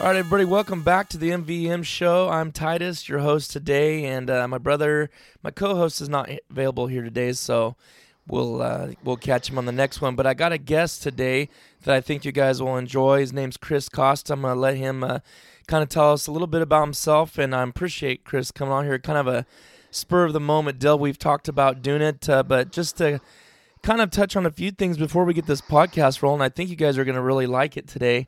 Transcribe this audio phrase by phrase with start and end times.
[0.00, 2.28] All right, everybody, welcome back to the MVM show.
[2.28, 5.10] I'm Titus, your host today, and uh, my brother,
[5.42, 7.74] my co-host, is not available here today, so
[8.28, 10.14] we'll uh, we'll catch him on the next one.
[10.14, 11.48] But I got a guest today
[11.82, 13.18] that I think you guys will enjoy.
[13.18, 14.34] His name's Chris Costa.
[14.34, 15.18] I'm gonna let him uh,
[15.66, 18.84] kind of tell us a little bit about himself, and I appreciate Chris coming on
[18.84, 19.00] here.
[19.00, 19.46] Kind of a
[19.90, 20.96] spur of the moment deal.
[20.96, 23.20] We've talked about doing it, uh, but just to
[23.82, 26.42] kind of touch on a few things before we get this podcast rolling.
[26.42, 28.26] I think you guys are going to really like it today.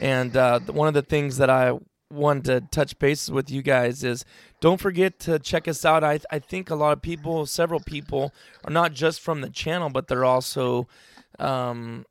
[0.00, 1.78] And uh, one of the things that I
[2.10, 4.24] wanted to touch bases with you guys is
[4.60, 6.02] don't forget to check us out.
[6.02, 8.32] I, I think a lot of people, several people,
[8.64, 10.88] are not just from the channel, but they're also
[11.38, 12.04] um,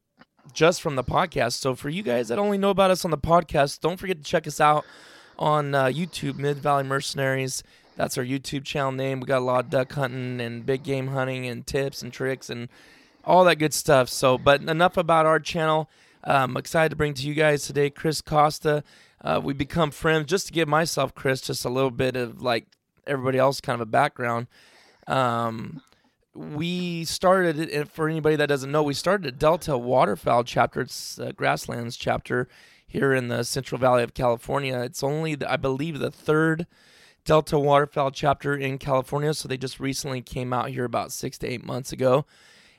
[0.53, 1.53] just from the podcast.
[1.53, 4.23] So for you guys that only know about us on the podcast, don't forget to
[4.23, 4.85] check us out
[5.37, 7.63] on uh, YouTube, Mid Valley Mercenaries.
[7.99, 9.19] That's our YouTube channel name.
[9.19, 12.49] We got a lot of duck hunting and big game hunting and tips and tricks
[12.49, 12.69] and
[13.25, 14.07] all that good stuff.
[14.07, 15.89] So, but enough about our channel.
[16.23, 18.85] I'm excited to bring to you guys today Chris Costa.
[19.19, 22.67] Uh, we become friends just to give myself, Chris, just a little bit of like
[23.05, 24.47] everybody else kind of a background.
[25.05, 25.81] Um,
[26.33, 28.81] we started it for anybody that doesn't know.
[28.81, 30.79] We started a Delta Waterfowl chapter.
[30.79, 32.47] It's a grasslands chapter
[32.87, 34.79] here in the Central Valley of California.
[34.83, 36.65] It's only, I believe, the third
[37.25, 39.33] Delta Waterfowl chapter in California.
[39.33, 42.25] So they just recently came out here about six to eight months ago.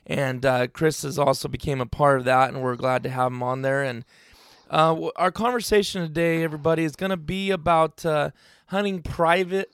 [0.05, 3.31] And uh, Chris has also became a part of that, and we're glad to have
[3.31, 3.83] him on there.
[3.83, 4.03] And
[4.69, 8.31] uh, our conversation today, everybody, is going to be about uh,
[8.67, 9.71] hunting private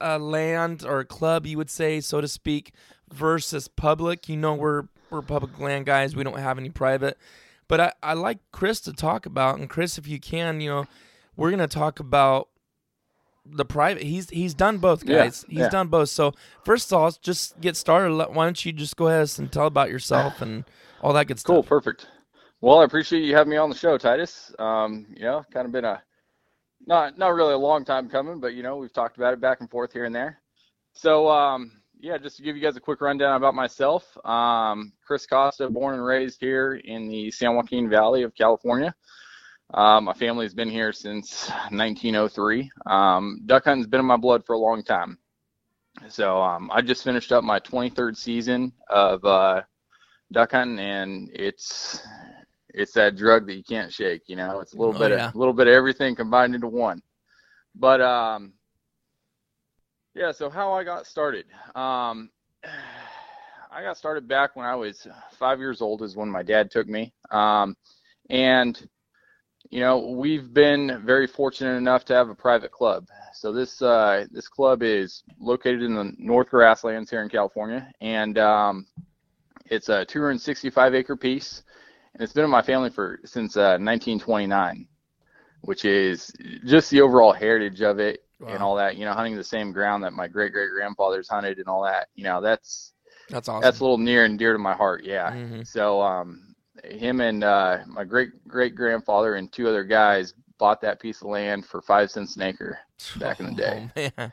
[0.00, 2.72] uh, land or a club, you would say, so to speak,
[3.12, 4.28] versus public.
[4.28, 6.16] You know, we're we're public land guys.
[6.16, 7.18] We don't have any private.
[7.66, 10.86] But I, I like Chris to talk about, and Chris, if you can, you know,
[11.36, 12.48] we're going to talk about
[13.50, 14.02] the private.
[14.02, 15.44] He's he's done both, guys.
[15.48, 15.68] Yeah, he's yeah.
[15.68, 16.08] done both.
[16.08, 18.14] So first of all, just get started.
[18.14, 20.64] Why don't you just go ahead and tell about yourself and
[21.02, 21.54] all that good stuff?
[21.54, 22.06] Cool, perfect.
[22.60, 24.52] Well, I appreciate you having me on the show, Titus.
[24.58, 26.02] Um, you know, kind of been a
[26.86, 29.60] not not really a long time coming, but you know, we've talked about it back
[29.60, 30.40] and forth here and there.
[30.92, 34.04] So, um, yeah, just to give you guys a quick rundown about myself.
[34.26, 38.94] Um, Chris Costa, born and raised here in the San Joaquin Valley of California.
[39.74, 42.70] Um, my family's been here since 1903.
[42.86, 45.18] Um, duck hunting's been in my blood for a long time.
[46.08, 49.62] So um, I just finished up my 23rd season of uh,
[50.32, 52.00] duck hunting, and it's
[52.70, 54.22] it's that drug that you can't shake.
[54.26, 55.28] You know, it's a little Oh, bit yeah.
[55.28, 57.02] of a little bit of everything combined into one.
[57.74, 58.54] But um,
[60.14, 60.32] yeah.
[60.32, 61.46] So how I got started.
[61.74, 62.30] Um,
[63.70, 66.02] I got started back when I was five years old.
[66.02, 67.12] Is when my dad took me.
[67.30, 67.76] Um,
[68.30, 68.88] and
[69.70, 73.06] you know, we've been very fortunate enough to have a private club.
[73.34, 78.38] So this uh, this club is located in the North Grasslands here in California, and
[78.38, 78.86] um,
[79.66, 81.62] it's a 265 acre piece,
[82.14, 84.86] and it's been in my family for since uh, 1929,
[85.62, 86.32] which is
[86.64, 88.24] just the overall heritage of it
[88.54, 88.96] and all that.
[88.96, 92.08] You know, hunting the same ground that my great great grandfathers hunted and all that.
[92.14, 92.94] You know, that's
[93.28, 93.62] That's awesome.
[93.62, 95.04] that's a little near and dear to my heart.
[95.04, 95.30] Yeah.
[95.32, 95.66] Mhm.
[95.66, 96.47] So um,
[96.84, 101.28] him and uh, my great great grandfather and two other guys bought that piece of
[101.28, 102.78] land for five cents an acre
[103.18, 103.90] back in the day.
[104.16, 104.32] Oh, man.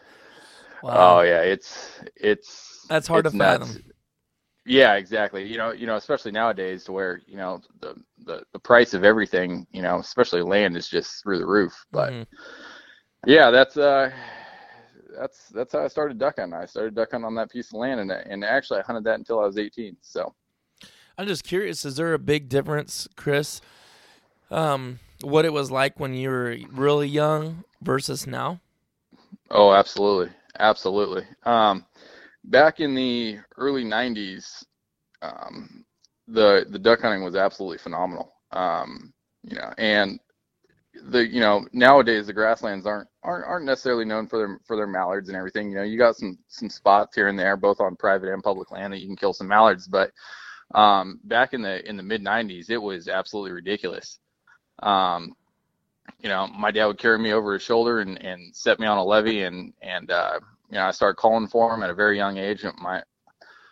[0.84, 3.68] Oh yeah, it's it's That's hard it's to nuts.
[3.72, 3.84] fathom.
[4.68, 5.44] Yeah, exactly.
[5.46, 7.96] You know, you know, especially nowadays to where you know the
[8.26, 11.74] the, the price of everything, you know, especially land is just through the roof.
[11.92, 12.28] But Mhm.
[13.26, 14.12] yeah, that's uh,
[15.18, 16.60] that's that's how I started duck hunting.
[16.60, 19.20] I started duck hunting on that piece of land, and and actually I hunted that
[19.20, 19.98] until I was 18.
[20.02, 20.34] So.
[21.18, 21.86] I'm just curious.
[21.86, 23.62] Is there a big difference, Chris?
[24.52, 28.60] Um, what it was like when you were really young versus now?
[29.50, 31.24] Oh, absolutely, absolutely.
[31.44, 31.86] Um,
[32.46, 34.64] back in the early '90s,
[35.22, 35.86] um,
[36.28, 38.34] the the duck hunting was absolutely phenomenal.
[38.52, 39.14] Um,
[39.44, 40.20] you know, and
[41.10, 44.88] the you know nowadays the grasslands aren't aren't aren't necessarily known for their for their
[44.88, 45.70] mallards and everything.
[45.70, 48.72] You know, you got some some spots here and there, both on private and public
[48.72, 49.88] land, that you can kill some mallards.
[49.88, 50.12] But
[50.74, 54.20] um, back in the in the mid '90s, it was absolutely ridiculous.
[54.82, 55.36] Um,
[56.20, 58.98] you know, my dad would carry me over his shoulder and, and set me on
[58.98, 60.40] a levee and, and, uh,
[60.70, 62.64] you know, I started calling for him at a very young age.
[62.80, 63.02] My,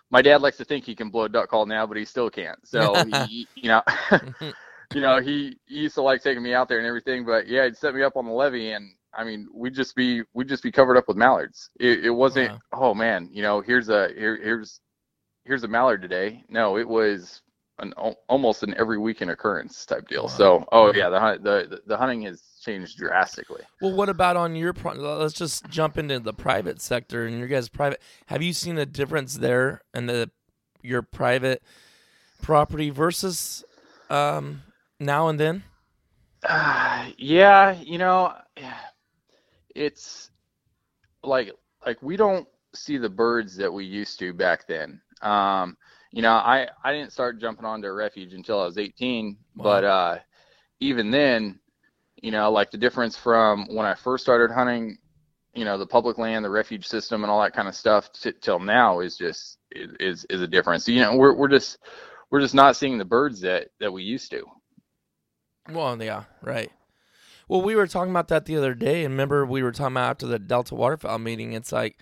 [0.09, 2.29] my dad likes to think he can blow a duck call now, but he still
[2.29, 2.59] can't.
[2.67, 3.81] So he, you know,
[4.91, 7.65] you know, he, he used to like taking me out there and everything, but yeah,
[7.65, 10.63] he'd set me up on the levee and I mean, we'd just be we'd just
[10.63, 11.69] be covered up with mallards.
[11.79, 12.61] It, it wasn't, Wow.
[12.73, 14.81] oh man, you know, here's a here here's
[15.45, 16.43] here's a mallard today.
[16.49, 17.41] No, it was
[17.79, 17.93] an
[18.27, 20.23] almost an every weekend occurrence type deal.
[20.23, 20.27] Wow.
[20.27, 23.61] So, oh yeah, the the the- hunting has changed drastically.
[23.81, 24.73] Well, what about on your?
[24.73, 28.01] Let's just jump into the private sector and your guys' private.
[28.27, 30.29] Have you seen a difference there in the
[30.81, 31.63] your private
[32.41, 33.63] property versus
[34.09, 34.61] um,
[34.99, 35.63] now and then?
[36.43, 38.33] Uh, yeah, you know,
[39.73, 40.29] it's
[41.23, 41.51] like
[41.85, 45.01] like we don't see the birds that we used to back then.
[45.23, 45.77] Um,
[46.11, 49.63] you know, I I didn't start jumping onto a refuge until I was 18, Wow.
[49.63, 50.19] but uh,
[50.79, 51.59] even then,
[52.21, 54.97] you know, like the difference from when I first started hunting,
[55.53, 58.33] you know, the public land, the refuge system, and all that kind of stuff t-
[58.41, 60.87] till now is just is is a difference.
[60.87, 61.79] You know, we're we're just
[62.31, 64.45] we're just not seeing the birds that that we used to.
[65.69, 66.71] Well, yeah, right.
[67.47, 70.11] Well, we were talking about that the other day, and remember we were talking about
[70.11, 71.53] after the Delta Waterfowl meeting.
[71.53, 71.99] It's like,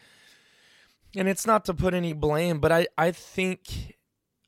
[1.16, 3.96] and it's not to put any blame, but I, I think,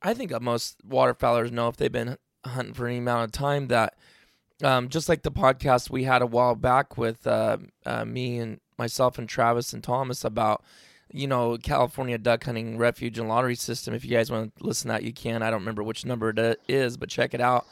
[0.01, 3.95] I think most waterfowlers know if they've been hunting for any amount of time that,
[4.63, 8.60] um, just like the podcast we had a while back with uh, uh, me and
[8.77, 10.63] myself and Travis and Thomas about,
[11.12, 13.94] you know, California duck hunting refuge and lottery system.
[13.94, 15.44] If you guys want to listen to that, you can.
[15.44, 17.66] I don't remember which number it is, but check it out.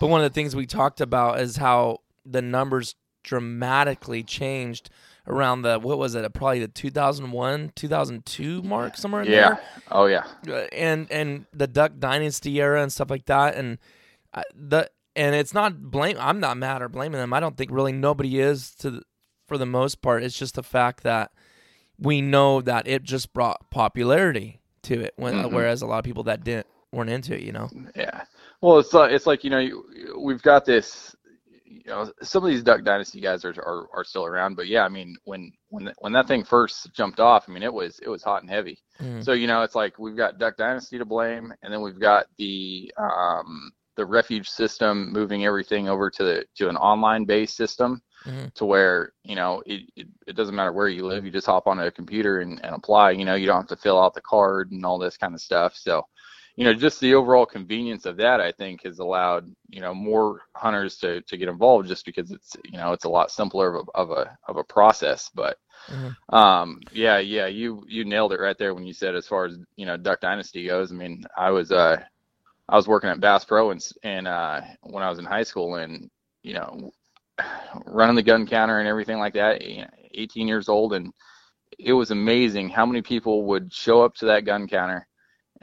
[0.00, 4.90] But one of the things we talked about is how the numbers dramatically changed
[5.26, 6.32] around the what was it?
[6.34, 9.56] Probably the 2001, 2002 mark somewhere in Yeah.
[9.90, 10.24] Oh yeah.
[10.42, 10.64] there.
[10.64, 13.78] Uh, And and the Duck Dynasty era and stuff like that and
[14.34, 17.32] uh, the and it's not blame I'm not mad or blaming them.
[17.32, 19.02] I don't think really nobody is to the,
[19.46, 20.22] for the most part.
[20.24, 21.30] It's just the fact that
[21.98, 25.52] we know that it just brought popularity to it when Mhm.
[25.52, 27.70] whereas a lot of people that didn't weren't into it, you know.
[27.96, 28.24] Yeah.
[28.60, 31.14] Well, it's like it's like you know you, we've got this.
[31.84, 34.84] You know, some of these Duck Dynasty guys are, are are still around, but yeah,
[34.84, 38.08] I mean when when when that thing first jumped off, I mean it was it
[38.08, 38.78] was hot and heavy.
[39.00, 39.22] Mm.
[39.22, 42.26] So you know it's like we've got Duck Dynasty to blame, and then we've got
[42.38, 48.02] the um the refuge system moving everything over to the to an online based system
[48.26, 48.54] Mhm.
[48.54, 51.66] to where you know it, it, it doesn't matter where you live you just hop
[51.66, 54.22] on a computer and, and apply you know you don't have to fill out the
[54.22, 56.02] card and all this kind of stuff so
[56.56, 60.42] you know just the overall convenience of that i think has allowed you know more
[60.54, 63.88] hunters to, to get involved just because it's you know it's a lot simpler of
[63.88, 65.56] a of a, of a process but
[65.90, 66.16] Mhm.
[66.30, 69.58] um yeah yeah you you nailed it right there when you said as far as
[69.76, 71.96] you know duck dynasty goes i mean i was uh
[72.68, 75.76] i was working at bass pro and, and uh when i was in high school
[75.76, 76.10] and
[76.42, 76.90] you know
[77.86, 81.12] running the gun counter and everything like that you know, 18 years old and
[81.78, 85.06] it was amazing how many people would show up to that gun counter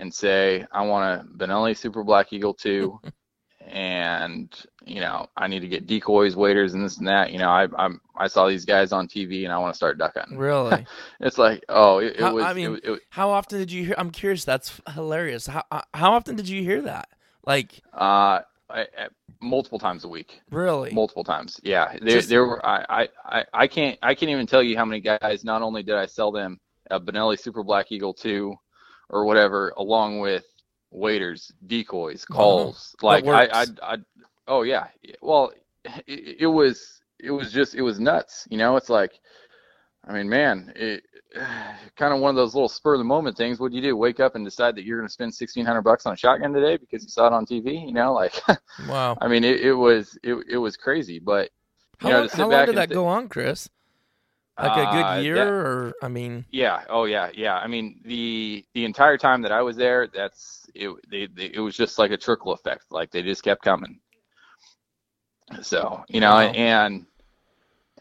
[0.01, 2.99] and say i want a benelli super black eagle 2
[3.67, 7.49] and you know i need to get decoys waders and this and that you know
[7.49, 10.37] i I'm, i saw these guys on tv and i want to start duck hunting
[10.37, 10.85] Really?
[11.19, 13.95] it's like oh it, it was I mean, was- it, How often did you hear?
[13.97, 14.43] I'm curious.
[14.45, 15.47] That's hilarious.
[15.47, 17.09] How uh, how often did you hear that?
[17.45, 19.07] Like uh I, I,
[19.41, 20.91] multiple times a week really?
[20.93, 23.07] multiple times yeah there, Just- there were I, I
[23.39, 26.05] I- I can't i can't even tell you how many guys not only did i
[26.05, 26.59] sell them
[26.89, 28.55] a benelli super black eagle 2
[29.11, 30.45] or whatever along with
[30.89, 32.95] waders decoys calls.
[33.01, 33.97] Like I, I i
[34.47, 34.87] oh yeah.
[35.21, 35.51] Well
[36.07, 38.75] it, it was it was just it was nuts you know?
[38.77, 39.19] It's like
[40.07, 41.03] i mean man it
[41.95, 43.59] kind of one of those little spur of the moment things.
[43.59, 43.95] What do you do?
[43.95, 46.75] Wake up and decide that you're going to spend 1600 bucks on a shotgun today
[46.77, 48.13] because you saw it on tv you know?
[48.13, 48.33] Like
[48.87, 49.17] Wow.
[49.21, 51.49] I mean, it, it was it, it was crazy, but
[51.99, 53.69] How, you know, long, how long did that thi- go on, Chris?
[54.59, 57.55] Like a uh, good year, that- or I mean, yeah, oh yeah, yeah.
[57.57, 60.89] I mean, the the entire time that I was there, that's it.
[61.09, 62.85] They, they, it was just like a trickle effect.
[62.91, 63.99] Like they just kept coming.
[65.61, 66.51] So you know, Wow.
[66.53, 67.05] and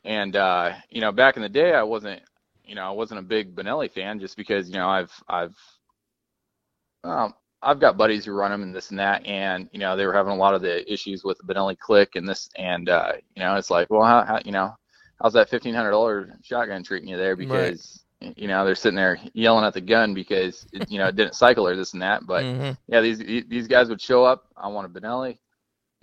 [0.05, 2.23] and uh, you know, back in the day, I wasn't
[2.65, 5.57] you know I wasn't a big Benelli fan just because you know I've I've
[7.05, 10.07] um, I've got buddies who run them and this and that, and you know they
[10.07, 13.13] were having a lot of the issues with the Benelli click and this, and uh,
[13.35, 14.75] you know it's like, well, how, how you know
[15.21, 17.37] how's that fifteen hundred dollar shotgun treating you there?
[17.37, 18.05] Because
[18.37, 21.35] you know they're sitting there yelling at the gun because it, you know it didn't
[21.35, 22.27] cycle or this and that.
[22.27, 22.77] But mhm.
[22.87, 24.47] yeah, these these guys would show up.
[24.57, 25.39] I want a Benelli,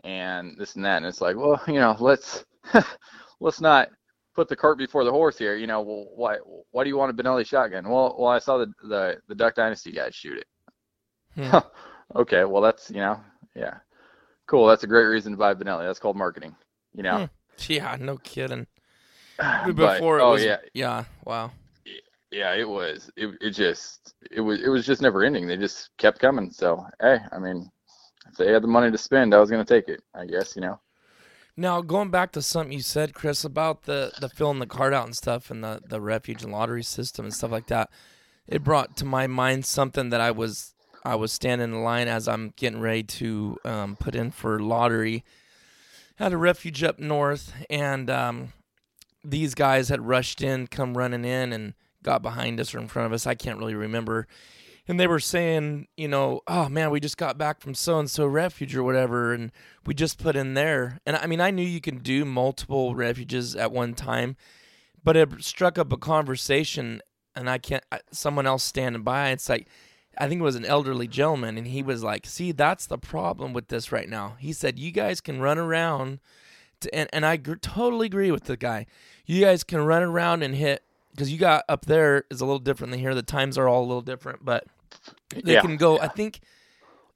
[0.04, 2.46] and this and that, and it's like, well, you know, let's
[3.40, 3.90] let's not
[4.36, 5.56] put the cart before the horse here.
[5.56, 6.38] You know, well, why
[6.72, 7.88] why do you want a Benelli shotgun?
[7.90, 10.48] Well, well, I saw the the, the Duck Dynasty guys shoot it.
[11.36, 11.58] Hmm.
[12.16, 13.20] okay, well that's you know,
[13.56, 13.76] yeah,
[14.48, 14.68] cool.
[14.68, 15.86] That's a great reason to buy a Benelli.
[15.86, 16.56] That's called marketing.
[16.94, 17.30] You know,
[17.68, 18.66] yeah, no kidding.
[19.66, 21.52] But- Before it oh was, yeah, yeah, wow.
[22.32, 23.12] yeah, it was.
[23.16, 25.48] It it just it was it was just never ending.
[25.48, 26.52] They just kept coming.
[26.52, 27.70] So hey, I mean,
[28.30, 30.02] if they had the money to spend, I was gonna take it.
[30.16, 30.80] I guess you know.
[31.56, 35.06] Now going back to something you said, Chris, about the the filling the card out
[35.06, 37.90] and stuff, and the the refuge and lottery system and stuff like that,
[38.48, 42.28] it brought to my mind something that I was I was standing in line as
[42.28, 45.24] I'm getting ready to um, put in for lottery.
[46.18, 48.54] Had a refuge up north, and um,
[49.30, 53.06] these guys had rushed in, come running in, and got behind us or in front
[53.06, 53.28] of us.
[53.28, 54.28] I can't really remember.
[54.88, 58.10] And they were saying, you know, oh man, we just got back from so and
[58.10, 59.52] so refuge or whatever, and
[59.86, 61.00] we just put in there.
[61.06, 64.38] And I mean, I knew you can do multiple refuges at one time,
[65.04, 67.02] but it struck up a conversation,
[67.36, 67.84] and I can't.
[68.12, 69.68] Someone else standing by, it's like,
[70.18, 73.52] I think it was an elderly gentleman, and he was like, "See, that's the problem
[73.52, 76.22] with this right now." He said, "You guys can run around."
[76.82, 78.86] To, and, and I gr- totally agree with the guy.
[79.28, 82.60] You guys can run around and hit because you got up there is a little
[82.60, 83.14] different than here.
[83.14, 84.66] The times are all a little different, but
[85.44, 85.62] they Yeah.
[85.62, 86.00] can go.
[86.00, 86.40] I think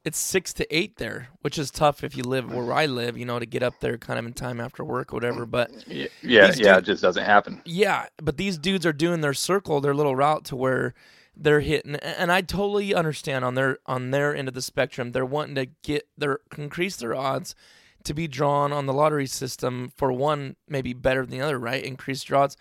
[0.03, 3.17] it's six to eight there, which is tough if you live where I live.
[3.17, 5.45] You know, to get up there kind of in time after work or whatever.
[5.45, 7.61] But Yeah, yeah, yeah it just doesn't happen.
[7.65, 10.93] yeah, but these dudes are doing their circle, their little route to where
[11.37, 15.13] they're hitting, and I totally understand on their on their end of the spectrum.
[15.13, 17.55] They're wanting to get their increase their odds
[18.05, 21.83] to be drawn on the lottery system for one, maybe better than the other, right?
[21.83, 22.57] Increased draws.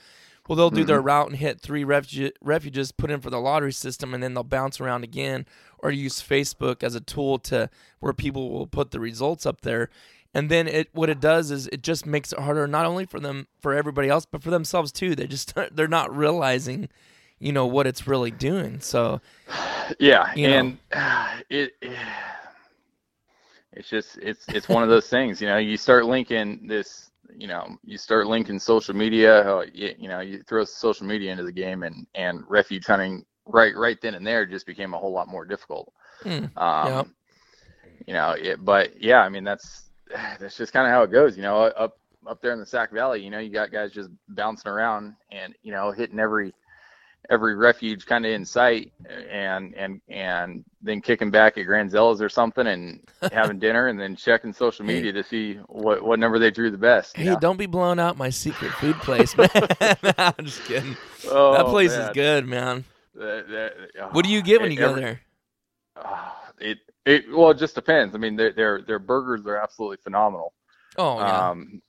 [0.49, 1.07] Well, they'll do their mm-hmm.
[1.07, 4.43] route and hit three refuge, refuges, put in for the lottery system, and then they'll
[4.43, 5.47] bounce around again
[5.79, 7.71] or use Facebook as a tool to
[8.01, 9.91] where people will put the results up there.
[10.35, 13.21] And then it what it does is it just makes it harder not only for
[13.21, 15.15] them for everybody else, but for themselves too.
[15.15, 16.89] They just they're not realizing,
[17.39, 18.81] you know, what it's really doing.
[18.81, 19.21] So
[19.99, 20.57] Yeah, know.
[20.57, 20.79] and
[21.51, 21.75] it,
[23.73, 25.41] it's just it's it's one of those things.
[25.41, 27.11] You know, you start linking this.
[27.37, 29.63] You know, you start linking social media.
[29.73, 33.75] You, you know, you throw social media into the game, and and refuge hunting right
[33.77, 35.93] right then and there just became a whole lot more difficult.
[36.23, 37.09] Hmm, Um, Yep.
[38.07, 39.91] You know, it, but yeah, I mean that's
[40.39, 41.37] that's just kind of how it goes.
[41.37, 41.97] You know, up
[42.27, 45.55] up there in the Sac Valley, you know, you got guys just bouncing around and
[45.63, 46.53] you know hitting every
[47.31, 48.93] every refuge kind of in sight
[49.31, 53.01] and and and then kicking back at Granzella's or something and
[53.33, 54.95] having dinner and then checking social Hey.
[54.95, 57.17] media to see what what number they drew the best.
[57.17, 57.39] hey, know?
[57.39, 59.49] don't be blowing out my secret food place, man.
[60.19, 60.97] I'm just kidding.
[61.31, 62.85] Oh, that place is good, man.
[63.15, 63.49] That-
[63.95, 65.21] that- What do you get when you go every- there?
[65.97, 68.15] ah, it it well it just depends.
[68.15, 70.53] I mean their their their burgers are absolutely phenomenal.
[70.99, 71.51] Oh yeah.
[71.51, 71.81] Um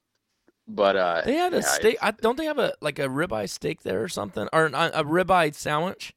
[0.76, 1.98] but uh They have a yeah, steak.
[2.02, 5.04] I, don't they have a like a ribeye steak there or something, or a, a
[5.04, 6.14] ribeye sandwich?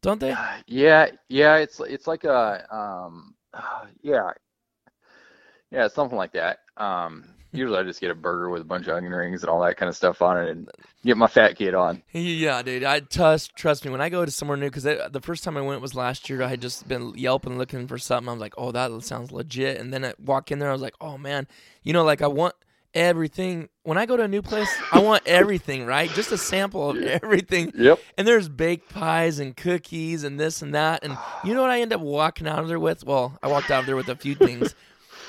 [0.00, 0.34] Don't they?
[0.66, 3.34] Yeah, yeah, it's it's like a um
[4.02, 4.30] yeah.
[5.70, 6.58] Yeah, something like that.
[6.76, 9.60] Um usually I just get a burger with a bunch of onion rings and all
[9.62, 10.68] that kind of stuff on it and
[11.04, 12.02] get my fat kid on.
[12.12, 12.84] Yeah, dude.
[12.84, 15.60] I trust trust me when I go to somewhere new because the first time I
[15.60, 16.42] went was last year.
[16.42, 18.28] I had just been yelping looking for something.
[18.28, 19.78] I was like, oh, that sounds legit.
[19.78, 21.46] And then I walk in there, I was like, oh man,
[21.82, 22.54] you know, like I want
[22.94, 23.68] everything.
[23.84, 26.08] When I go to a new place, I want everything, right?
[26.10, 27.72] Just a sample of everything.
[27.74, 28.00] Yep.
[28.18, 31.02] And there's baked pies and cookies and this and that.
[31.04, 33.04] And you know what I end up walking out of there with?
[33.04, 34.74] Well, I walked out of there with a few things.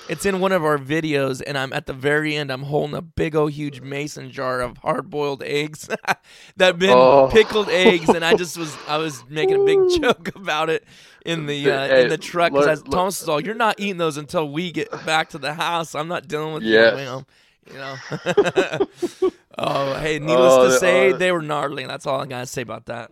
[0.09, 2.51] It's in one of our videos, and I'm at the very end.
[2.51, 5.87] I'm holding a big old huge mason jar of hard boiled eggs
[6.57, 7.29] that been Oh.
[7.31, 10.83] pickled eggs, and I just was I was making a big joke about it
[11.25, 14.17] in the uh, Hey, in the truck because Thomas was all, "You're not eating those
[14.17, 15.95] until we get back to the house.
[15.95, 16.99] I'm not dealing with Yes.
[16.99, 17.25] you." know,
[17.67, 17.99] you know.
[19.57, 21.17] oh, hey, needless Oh, to say, oh.
[21.17, 21.85] they were gnarly.
[21.85, 23.11] That's all I gotta say about that.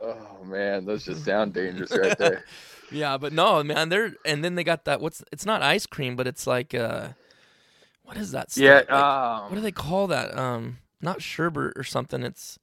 [0.00, 2.44] Oh man, those just sound dangerous right there.
[2.92, 5.00] Yeah, but no, man, they're and then they got that.
[5.00, 7.10] What's it's not ice cream, but it's like uh,
[8.02, 8.50] what is that?
[8.50, 8.62] Stuff?
[8.64, 10.36] Yeah, Like, what do um they call that?
[10.36, 12.22] Um, not sherbet or something.
[12.24, 12.58] It's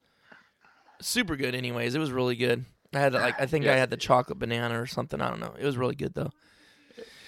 [1.01, 1.55] super good.
[1.55, 2.65] Anyways, it was really good.
[2.93, 5.21] I had like I think I had the chocolate banana or something.
[5.21, 5.53] I don't know.
[5.57, 6.31] It was really good though.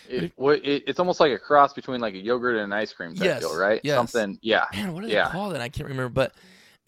[0.09, 3.13] It, it, it's almost like a cross between like a yogurt and an ice cream
[3.13, 3.79] type Yes, deal, right?
[3.83, 3.95] yes.
[3.95, 4.65] Something yeah.
[4.73, 5.27] Man, what do Yeah.
[5.27, 5.61] they call it?
[5.61, 6.33] I can't remember, but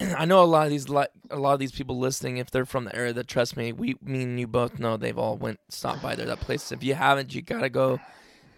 [0.18, 2.64] I know a lot of these like a lot of these people listening, if they're
[2.66, 5.60] from the area, that trust me, we me and you both know they've all went
[5.68, 6.26] stopped by there.
[6.26, 6.72] That place.
[6.72, 8.00] If you haven't, you gotta go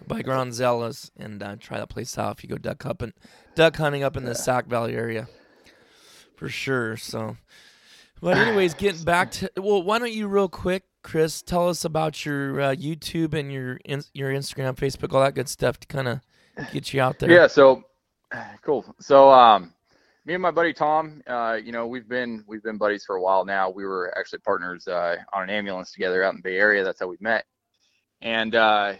[0.07, 2.39] by Granzella's and uh, try that place out.
[2.39, 3.13] If you go duck hunting,
[3.55, 5.29] duck hunting up in the Sac Valley area,
[6.37, 6.97] for sure.
[6.97, 7.37] So,
[8.21, 12.25] but anyways, getting back to well, why don't you real quick, Chris, tell us about
[12.27, 16.09] your uh, YouTube and your in, your Instagram, Facebook, all that good stuff to kind
[16.09, 16.21] of
[16.73, 17.31] get you out there.
[17.31, 17.85] Yeah, so
[18.63, 18.85] cool.
[18.99, 19.73] So um
[20.25, 23.23] me and my buddy Tom, uh, you know, we've been we've been buddies for a
[23.23, 23.69] while now.
[23.71, 26.83] We were actually partners uh, on an ambulance together out in the Bay Area.
[26.83, 27.45] That's how we met.
[28.23, 28.95] And uh,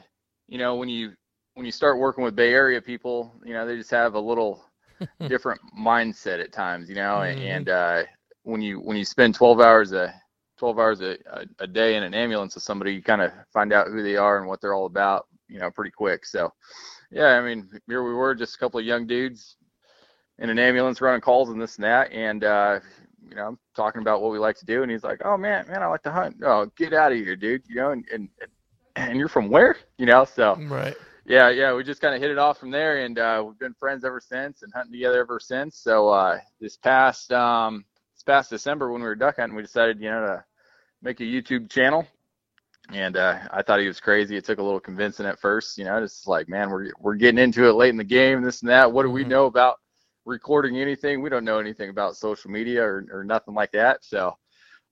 [0.47, 1.15] you know, when you
[1.55, 4.63] when you start working with Bay Area people, you know, they just have a little
[5.29, 7.39] different mindset at times, you know, Mhm.
[7.39, 8.03] and uh
[8.43, 10.15] when you when you spend 12 hours a
[10.57, 11.17] 12 hours a,
[11.59, 14.39] a, day in an ambulance with somebody, you kind of find out who they are
[14.39, 16.25] and what they're all about, you know, pretty quick.
[16.25, 16.53] So,
[17.11, 19.57] yeah, I mean, here we were, just a couple of young dudes
[20.39, 22.81] in an ambulance running calls and this and that, and uh,
[23.29, 25.67] you know, I'm talking about what we like to do, and he's like, "Oh man,
[25.69, 27.63] man, I like to hunt." Oh, get out of here, dude.
[27.69, 28.29] You know, and and
[28.97, 29.77] and you're from where?
[29.99, 30.95] You know, so Right.
[31.25, 33.75] yeah, yeah, we just kind of hit it off from there, and uh, we've been
[33.75, 35.77] friends ever since, and hunting together ever since.
[35.77, 37.85] So uh, this past um,
[38.25, 40.45] past December when we were duck hunting, we decided, you know, to
[41.03, 42.07] make a YouTube channel,
[42.93, 44.37] and uh, I thought he was crazy.
[44.37, 47.39] It took a little convincing at first, you know, just like, man, we're we're getting
[47.39, 48.93] into it late in the game, this and that.
[48.93, 49.29] What do we Mhm.
[49.29, 49.81] know about
[50.25, 51.23] recording anything?
[51.23, 54.05] We don't know anything about social media or or nothing like that.
[54.05, 54.37] So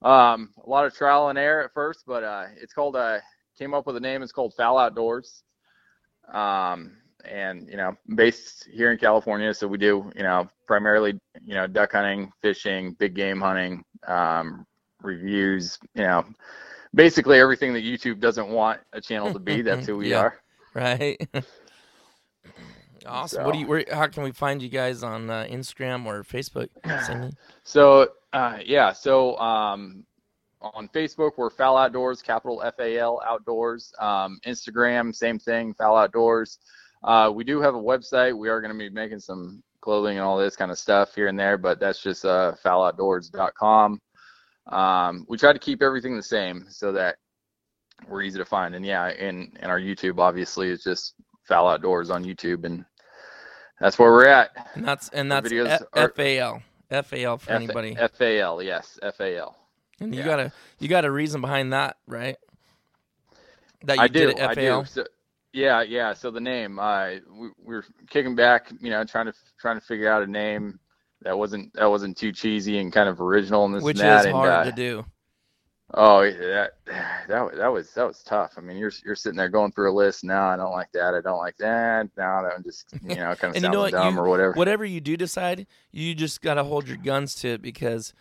[0.01, 3.19] um, a lot of trial and error at first, but uh, it's called uh,
[3.57, 4.21] came up with a name.
[4.23, 5.43] It's called FAL Outdoors
[6.33, 11.53] um, and you know based here in california so we do you know primarily you
[11.53, 14.65] know duck hunting fishing big game hunting um,
[15.01, 16.23] reviews you know
[16.93, 20.19] basically everything that youtube doesn't want a channel to be that's who we Yeah.
[20.21, 20.39] are
[20.75, 21.21] Right.
[23.05, 23.45] awesome.
[23.45, 23.67] What do you?
[23.67, 23.85] Where?
[23.91, 26.69] How can we find you guys on uh, Instagram or Facebook?
[27.63, 30.03] So uh, yeah so um,
[30.61, 36.59] on facebook we're FAL Outdoors capital f-a-l outdoors um, instagram same thing FAL Outdoors
[37.03, 40.25] uh, we do have a website we are going to be making some clothing and
[40.25, 43.99] all this kind of stuff here and there but that's just uh, faloutdoors.com
[44.67, 47.15] um, we try to keep everything the same so that
[48.07, 51.15] we're easy to find and yeah and, and our youtube obviously is just
[51.47, 52.85] FAL Outdoors on youtube and
[53.79, 56.61] that's where we're at And that's and that's videos F- are- FAL.
[56.89, 57.95] FAL for F- anybody.
[57.97, 59.57] f-a-l yes f-a-l
[59.99, 60.25] and you yeah.
[60.25, 62.35] got a you got a reason behind that, right?
[63.83, 64.19] That you I do.
[64.19, 64.81] did it I FAL.
[64.83, 64.87] do.
[64.87, 65.05] So,
[65.53, 66.13] yeah, yeah.
[66.13, 69.85] So the name, uh, we, we were kicking back, you know, trying to trying to
[69.85, 70.79] figure out a name
[71.21, 74.19] that wasn't that wasn't too cheesy and kind of original and this which and that.
[74.21, 75.05] is and, hard uh, to do.
[75.95, 76.71] Oh, that
[77.27, 78.53] that was- that was that was tough.
[78.57, 80.23] I mean, you're you're sitting there going through a list.
[80.23, 81.13] No, I don't like that.
[81.13, 82.09] I don't like that.
[82.17, 84.27] No, that one just you know kind of And you sounds know dumb You- or
[84.29, 84.53] whatever.
[84.53, 88.13] Whatever you do decide, you just gotta hold your guns to it because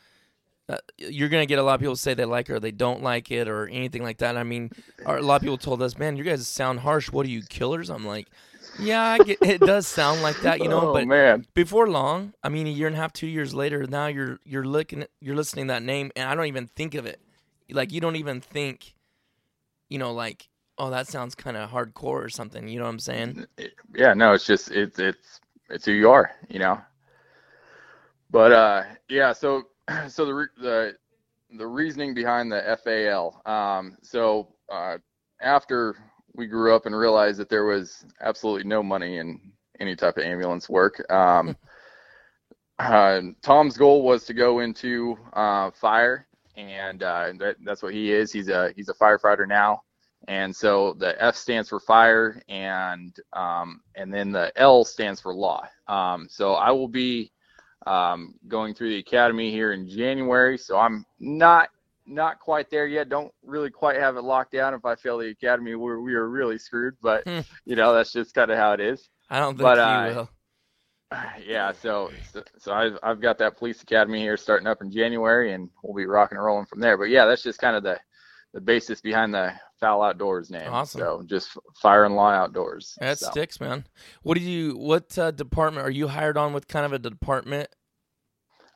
[0.73, 3.03] uh, you're gonna get a lot of people say they like it or they don't
[3.03, 4.39] like it or anything like that.
[4.39, 4.71] I mean,
[5.05, 7.13] a lot of people told us, "Man, you guys sound harsh.
[7.13, 8.29] What are you killers?" I'm like,
[8.79, 12.33] "Yeah, I get, it does sound like that, you know." oh but man, before long,
[12.43, 15.37] I mean, a year and a half, two years later, now you're you're looking, you're
[15.37, 17.21] listening to that name, and I don't even think of it.
[17.71, 18.95] Like you don't even think,
[19.91, 22.67] you know, like, oh, that sounds kind of hardcore or something.
[22.69, 23.47] You know what I'm saying?
[23.95, 26.81] yeah, no, it's just it's it's it's who you are, you know.
[28.31, 29.65] But uh, yeah, so
[30.09, 30.97] so the the
[31.59, 33.43] the reasoning behind the FAL.
[33.47, 34.99] Um, so uh,
[35.41, 35.97] after
[36.35, 39.39] we grew up and realized that there was absolutely no money in
[39.81, 41.57] any type of ambulance work, um,
[42.79, 48.13] uh, Tom's goal was to go into uh, fire, and uh, that, that's what he
[48.13, 48.33] is.
[48.33, 49.83] He's a he's a firefighter now.
[50.29, 55.35] And so the F stands for fire, and um, and then the L stands for
[55.35, 55.67] law.
[55.89, 57.33] Um, so I will be
[57.87, 60.59] um, going through the academy here in January.
[60.59, 61.69] So I'm not
[62.07, 63.09] not quite there yet.
[63.09, 64.75] Don't really quite have it locked down.
[64.75, 66.95] If I fail the academy, we're we are really screwed.
[67.03, 67.41] But Hmm.
[67.65, 69.09] you know that's just kind of how it is.
[69.31, 70.31] I don't think But, you uh, will.
[71.47, 71.73] Yeah.
[71.73, 75.69] So so, so I've I've got that police academy here starting up in January, and
[75.83, 76.97] we'll be rocking and rolling from there.
[76.97, 77.99] But yeah, that's just kind of the
[78.53, 80.71] the basis behind the FAL Outdoors name.
[80.73, 81.01] Awesome.
[81.01, 82.97] So just fire and law outdoors.
[83.01, 83.31] That so.
[83.31, 83.85] sticks, man.
[84.23, 84.77] What do you?
[84.77, 86.69] What uh, department are you hired on with?
[86.69, 87.69] Kind of a department?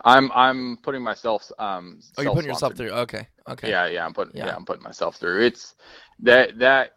[0.04, 2.00] I'm I'm putting myself um.
[2.16, 2.90] Oh, you're putting yourself through.
[2.90, 3.70] Okay, okay.
[3.70, 4.46] Yeah, yeah, I'm putting Yeah.
[4.46, 4.56] yeah.
[4.56, 5.44] I'm putting myself through.
[5.44, 5.74] It's
[6.20, 6.92] that that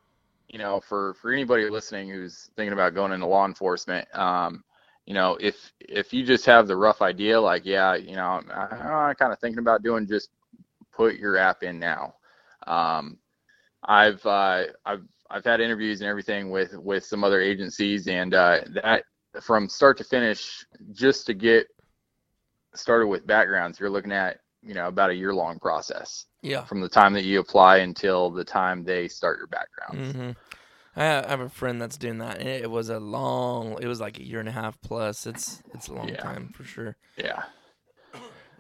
[0.47, 4.63] you know for for anybody listening who's thinking about going into law enforcement, um,
[5.05, 8.75] you know, if if you just have the rough idea, like yeah, you know, I,
[8.75, 10.29] I'm kind of thinking about doing, just
[10.91, 12.13] put your app in now.
[12.69, 13.17] Um,
[13.83, 18.61] I've uh, I've I've had interviews and everything with with some other agencies, and uh,
[18.83, 19.03] that
[19.41, 21.67] from start to finish, just to get
[22.75, 26.65] started with backgrounds, you're looking at you know about a year long process Yeah.
[26.65, 30.13] from the time that you apply until the time they start your background.
[30.15, 30.31] hmm
[30.95, 32.39] I I have a friend that's doing that.
[32.39, 33.77] and It was a long.
[33.81, 35.25] It was like a year and a half plus.
[35.25, 36.21] It's it's a long Yeah.
[36.21, 36.95] time for sure.
[37.17, 37.43] Yeah.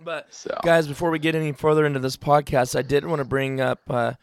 [0.03, 3.25] But So guys, before we get any further into this podcast, I did want to
[3.25, 3.81] bring up.
[3.89, 4.13] Uh,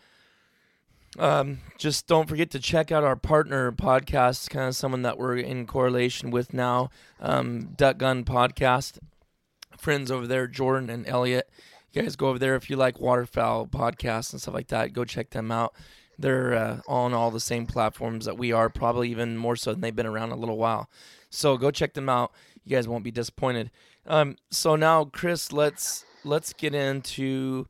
[1.19, 5.37] um, just don't forget to check out our partner podcast, kind of someone that we're
[5.37, 6.91] in correlation with now.
[7.21, 8.99] Um, Duck Gun Podcast.
[9.79, 11.49] Friends over there, Jordan and Elliot.
[11.93, 14.93] You guys go over there if you like waterfowl podcasts and stuff like that.
[14.93, 15.75] Go check them out.
[16.19, 19.81] They're uh, on all the same platforms that we are, probably even more so than
[19.83, 20.89] they've been around a little while.
[21.31, 22.33] So go check them out.
[22.65, 23.71] You guys won't be disappointed.
[24.07, 27.67] Um, so now, Chris, let's let's get into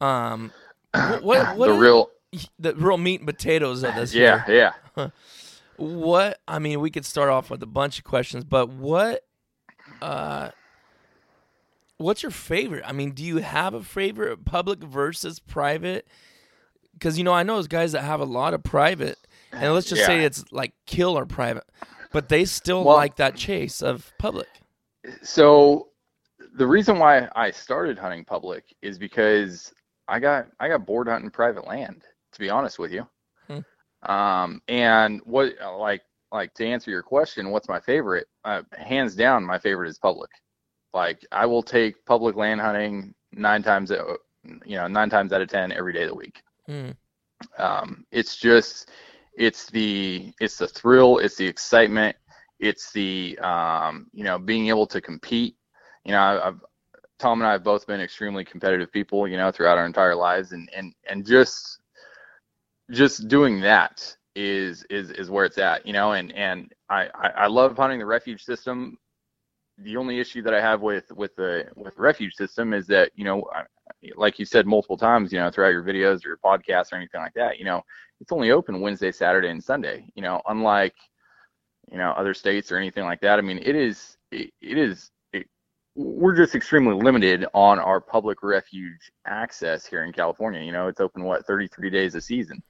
[0.00, 0.52] Um,
[0.92, 2.10] what what, what the real
[2.58, 4.14] the real meat and potatoes of this?
[4.14, 4.72] yeah here.
[4.96, 5.08] yeah
[5.76, 9.24] What I mean, we could start off with a bunch of questions, but what,
[10.00, 10.50] uh,
[11.98, 12.82] what's your favorite?
[12.86, 16.06] I mean, do you have a favorite, public versus private?
[16.96, 19.18] Because you know, I know those guys that have a lot of private,
[19.52, 21.64] and let's just say it's like killer private,
[22.12, 24.48] but they still Well- like that chase of public.
[25.22, 25.88] so
[26.54, 29.72] the reason why I started hunting public is because
[30.08, 32.02] I got I got bored hunting private land.
[32.32, 33.06] To be honest with you,
[33.46, 33.60] Hmm.
[34.10, 38.26] um, and what like like to answer your question, what's my favorite?
[38.44, 40.30] Uh, hands down, my favorite is public.
[40.92, 43.90] Like I will take public land hunting nine times
[44.64, 46.42] you know nine times out of ten every day of the week.
[46.68, 46.96] Mm.
[47.58, 48.90] um, it's just
[49.36, 52.16] it's the it's the thrill it's the excitement
[52.58, 55.56] it's the um, you know being able to compete
[56.04, 56.60] you know I've
[57.18, 60.52] Tom and I have both been extremely competitive people you know throughout our entire lives
[60.52, 61.78] and and and just
[62.90, 67.46] just doing that is is is where it's at you know and and I I,
[67.46, 68.98] love hunting the refuge system
[69.78, 73.24] the only issue that I have with with the with refuge system is that you
[73.24, 73.62] know I,
[74.16, 77.20] like you said multiple times, you know, throughout your videos or your podcasts or anything
[77.20, 77.82] like that, you know,
[78.20, 80.06] it's only open Wednesday, Saturday, and Sunday.
[80.14, 80.94] You know, unlike
[81.90, 83.38] you know other states or anything like that.
[83.38, 85.46] I mean, it is it, it is it,
[85.94, 90.62] we're just extremely limited on our public refuge access here in California.
[90.62, 92.62] You know, it's open what 33 days a season.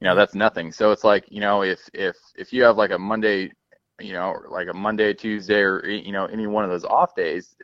[0.00, 0.18] You know, mm-hmm.
[0.18, 0.72] that's nothing.
[0.72, 3.52] So it's like you know if if if you have like a Monday,
[4.00, 7.54] you know, like a Monday, Tuesday, or you know any one of those off days,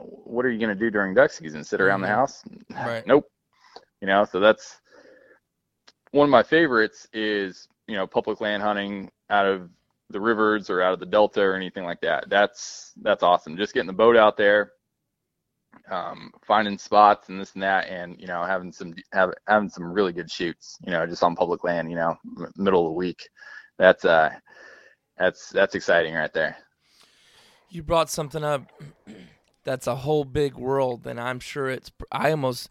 [0.00, 1.64] what are you going to do during duck season?
[1.64, 2.10] Sit around the Mhm.
[2.10, 2.42] house?
[2.70, 3.06] Right.
[3.06, 3.30] Nope.
[4.00, 4.80] You know, so that's
[6.12, 9.70] one of my favorites is, you know, public land hunting out of
[10.10, 12.28] the rivers or out of the delta or anything like that.
[12.28, 13.56] That's that's awesome.
[13.56, 14.72] Just getting the boat out there,
[15.90, 19.92] um, finding spots and this and that, and you know, having some have, having some
[19.92, 20.78] really good shoots.
[20.84, 21.90] You know, just on public land.
[21.90, 23.28] You know, m- middle of the week.
[23.78, 24.30] That's uh,
[25.18, 26.56] that's that's exciting right there.
[27.70, 28.72] You brought something up
[29.68, 31.90] that's a whole big world, and I'm sure it's.
[32.10, 32.70] I almost,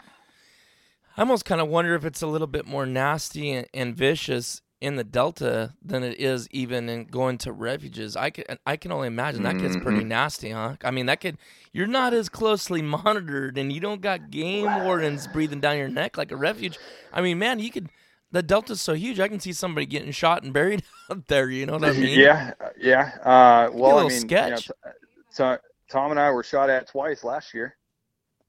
[1.16, 4.62] I almost kind of wonder if it's a little bit more nasty and, and vicious
[4.80, 8.16] in the Delta than it is even in going to refuges.
[8.16, 10.08] I can, I can only imagine that gets pretty Mhm.
[10.08, 10.76] nasty, huh?
[10.84, 11.38] I mean, that could.
[11.72, 16.18] You're not as closely monitored, and you don't got game wardens breathing down your neck
[16.18, 16.80] like a refuge.
[17.12, 17.90] I mean, man, you could.
[18.32, 21.50] The Delta's so huge, I can see somebody getting shot and buried out there.
[21.50, 22.20] You know what I mean?
[22.20, 23.12] Yeah, yeah.
[23.24, 24.68] Uh, well, little I mean, sketch.
[24.70, 24.92] You know,
[25.30, 25.58] so
[25.90, 27.76] Tom and I were shot at twice last year.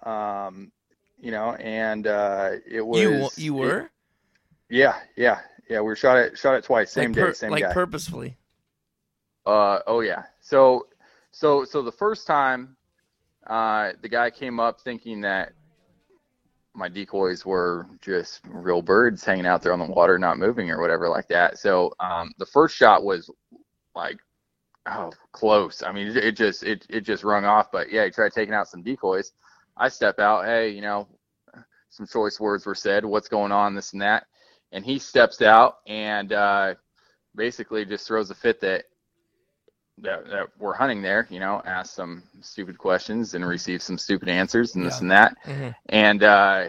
[0.04, 0.72] Um,
[1.18, 3.90] you know, and uh, it was you you it- were
[4.70, 5.78] yeah, yeah, yeah.
[5.80, 7.72] We were shot at shot at twice, same like, day, pur- same like guy.
[7.72, 8.36] purposefully.
[9.46, 10.24] Uh, oh yeah.
[10.40, 10.86] So,
[11.30, 12.76] so, so the first time,
[13.46, 15.52] uh, the guy came up thinking that
[16.74, 20.80] my decoys were just real birds hanging out there on the water, not moving or
[20.80, 21.58] whatever like that.
[21.58, 23.30] So, um, the first shot was
[23.96, 24.18] like,
[24.88, 25.82] oh, close.
[25.82, 27.70] I mean, it, it just, it, it just rung off.
[27.70, 29.32] But yeah, he tried taking out some decoys.
[29.76, 30.44] I step out.
[30.44, 31.06] Hey, you know,
[31.90, 33.04] some choice words were said.
[33.04, 33.74] What's going on?
[33.74, 34.26] This and that.
[34.72, 36.74] And he steps out and uh,
[37.34, 38.84] basically just throws a fit that
[40.00, 44.28] that, that we're hunting there, you know, ask some stupid questions and receive some stupid
[44.28, 45.00] answers and this Yeah.
[45.00, 45.36] and that.
[45.44, 45.74] Mhm.
[45.88, 46.68] And uh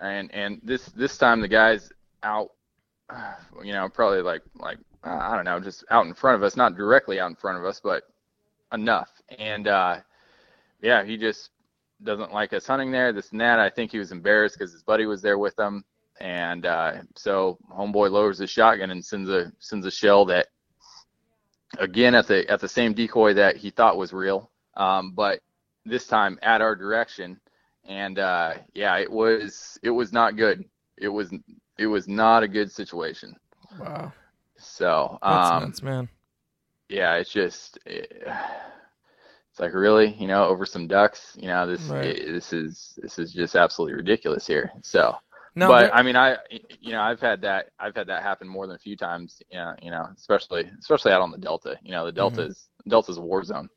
[0.00, 1.90] and and this this time the guy's
[2.22, 2.52] out
[3.62, 6.56] you know, probably like like uh, I don't know, just out in front of us,
[6.56, 8.02] not directly out in front of us, but
[8.72, 9.10] enough.
[9.38, 9.98] And uh
[10.82, 11.50] yeah, he just
[12.02, 13.58] doesn't like us hunting there, this and that.
[13.58, 15.84] I think he was embarrassed because his buddy was there with him.
[16.20, 20.48] And uh so homeboy lowers his shotgun and sends a sends a shell that
[21.78, 25.40] again at the at the same decoy that he thought was real, um, but
[25.84, 27.38] this time at our direction.
[27.84, 30.64] And uh, yeah, it was it was not good.
[30.96, 31.32] It was
[31.78, 33.36] it was not a good situation.
[33.78, 34.12] Wow,
[34.76, 36.08] So that's um, nuts, man.
[36.88, 38.12] yeah, it's just it,
[39.50, 41.36] it's like really, you know, over some ducks.
[41.40, 41.98] You know, this Right.
[42.00, 44.72] it- this is this is just absolutely ridiculous here.
[44.82, 45.16] So
[45.60, 46.36] but I mean, I
[46.80, 49.42] you know I've had that I've had that happen more than a few times.
[49.50, 51.78] Yeah, you know, especially especially out on the Delta.
[51.82, 52.46] You know, the Delta Mm-hmm.
[52.46, 53.68] is Delta's a war zone.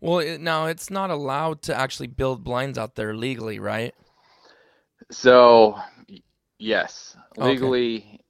[0.00, 3.94] well, it, now it's not allowed to actually build blinds out there legally, right?
[5.10, 5.78] So
[6.58, 8.21] yes, legally,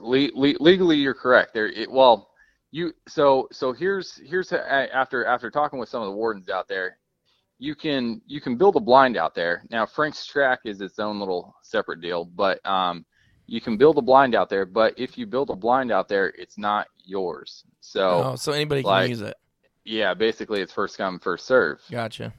[0.00, 1.54] le- le- legally you're correct.
[1.54, 2.30] There, it, well,
[2.70, 6.68] you so so here's here's a- after after talking with some of the wardens out
[6.68, 6.98] there,
[7.58, 9.64] you can you can build a blind out there.
[9.70, 13.04] Now Franks Tract is its own little separate deal, but um,
[13.46, 14.66] you can build a blind out there.
[14.66, 17.64] But if you build a blind out there, it's not yours.
[17.80, 19.36] So oh, so anybody can use it.
[19.84, 21.80] yeah, basically it's first come first serve.
[21.90, 22.34] Gotcha.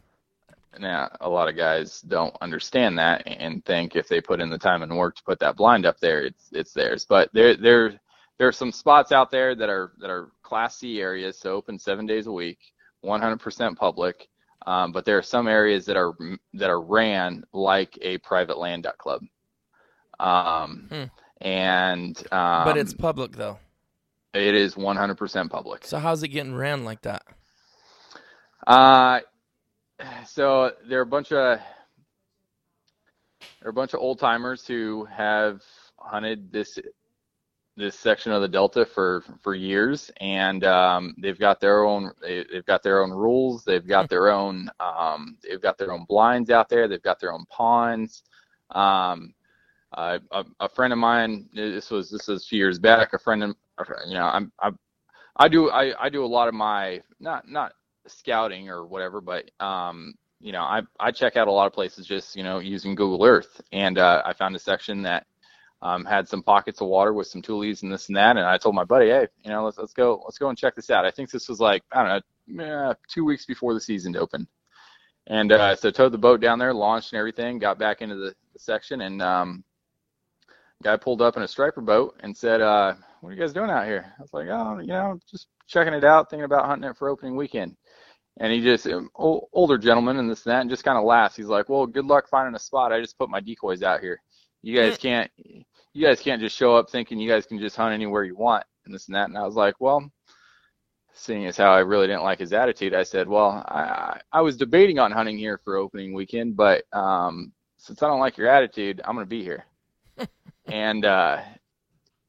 [0.78, 4.58] Now a lot of guys don't understand that and think if they put in the
[4.58, 7.06] time and work to put that blind up there, it's it's theirs.
[7.08, 8.00] But there there
[8.38, 11.78] there are some spots out there that are that are Class C areas, so open
[11.80, 12.60] seven days a week,
[13.04, 14.28] 100% public.
[14.68, 16.14] Um, but there are some areas that are
[16.54, 19.22] that are ran like a private land duck club.
[20.20, 21.04] Um, Hmm.
[21.42, 23.58] and um, but it's public though.
[24.34, 25.86] it is 100% public.
[25.86, 27.24] So how's it getting ran like that?
[28.68, 29.22] Uh,
[30.26, 31.60] so there are a bunch of
[33.60, 35.62] there are a bunch of old timers who have
[35.98, 36.80] hunted this
[37.76, 42.46] this section of the delta for for years, and um, they've got their own they,
[42.52, 43.64] they've got their own rules.
[43.64, 46.88] They've got their own um, they've got their own blinds out there.
[46.88, 48.24] They've got their own ponds.
[48.72, 49.34] Um,
[49.94, 53.14] uh, a, a friend of mine, this was this was a few years back.
[53.14, 53.56] A friend, of,
[54.06, 54.72] you know, I'm I,
[55.38, 57.72] I do I, I do a lot of my not not
[58.08, 62.06] scouting or whatever, but um, you know, I I check out a lot of places
[62.06, 65.26] just you know using Google Earth, and uh, I found a section that
[65.82, 68.58] um, had some pockets of water with some tules and this and that, and I
[68.58, 71.06] told my buddy, hey, you know, let's let's go let's go and check this out.
[71.06, 74.48] I think this was like I don't know, eh, two weeks before the season opened,
[75.28, 78.34] and uh, so towed the boat down there, launched and everything, got back into the,
[78.54, 79.64] the section, and um,
[80.84, 83.70] guy pulled up in a striper boat and said, uh, "What are you guys doing
[83.70, 86.90] out here?" I was like, "Oh, you know, just checking it out, thinking about hunting
[86.90, 87.76] it for opening weekend."
[88.40, 91.36] And he just um, older gentleman and this and that, and just kind of laughs.
[91.36, 92.94] He's like, "Well, good luck finding a spot.
[92.94, 94.22] I just put my decoys out here.
[94.62, 97.94] You guys can't, you guys can't just show up thinking you guys can just hunt
[97.94, 100.10] anywhere you want and this and that." And I was like, "Well."
[101.12, 104.56] Seeing as how I really didn't like his attitude, I said, "Well, I I was
[104.56, 109.02] debating on hunting here for opening weekend, but um, since I don't like your attitude,
[109.04, 109.66] I'm gonna be here."
[110.68, 111.42] and uh,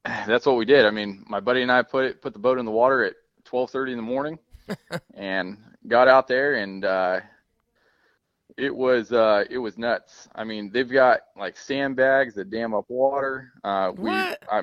[0.05, 0.87] that's what we did.
[0.87, 3.15] I mean, my buddy and I put it, put the boat in the water at
[3.45, 4.39] 12:30 in the morning,
[5.15, 7.21] and got out there, and uh,
[8.57, 10.29] it was uh, it was nuts.
[10.35, 13.53] I mean, they've got like sandbags that dam up water.
[13.65, 14.41] Uh, we, What?
[14.51, 14.61] I,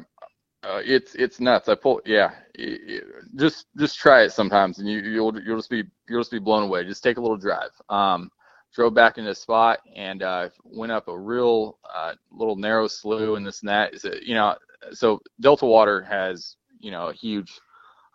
[0.63, 1.69] uh, it's it's nuts.
[1.69, 2.31] I pull, yeah.
[2.55, 3.03] It, it,
[3.35, 6.63] just just try it sometimes, and you you'll you'll just be you'll just be blown
[6.63, 6.83] away.
[6.85, 7.71] Just take a little drive.
[7.89, 8.31] Um,
[8.73, 13.37] drove back into the spot and uh, went up a real uh, little narrow slough
[13.37, 13.93] and this and that.
[13.93, 14.55] Is it, you know,
[14.91, 17.59] so Delta Water has you know a huge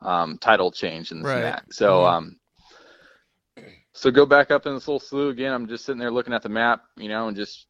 [0.03, 1.37] um, tidal change and this Right.
[1.37, 1.65] and that.
[1.73, 2.07] So Mhm.
[2.07, 2.37] um,
[3.93, 5.53] so go back up in this little slough again.
[5.53, 7.67] I'm just sitting there looking at the map, you know, and just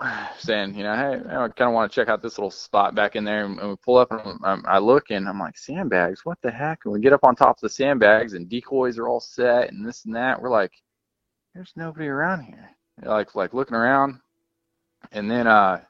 [0.38, 3.16] saying, you know, hey, I kind of want to check out this little spot back
[3.16, 3.44] in there.
[3.44, 6.80] And, and we pull up and I look and I'm like, sandbags, what the heck?
[6.84, 9.86] And we get up on top of the sandbags and decoys are all set and
[9.86, 10.40] this and that.
[10.40, 10.72] We're like,
[11.54, 12.70] there's nobody around here.
[13.02, 14.20] Like like looking around,
[15.12, 15.82] and then uh,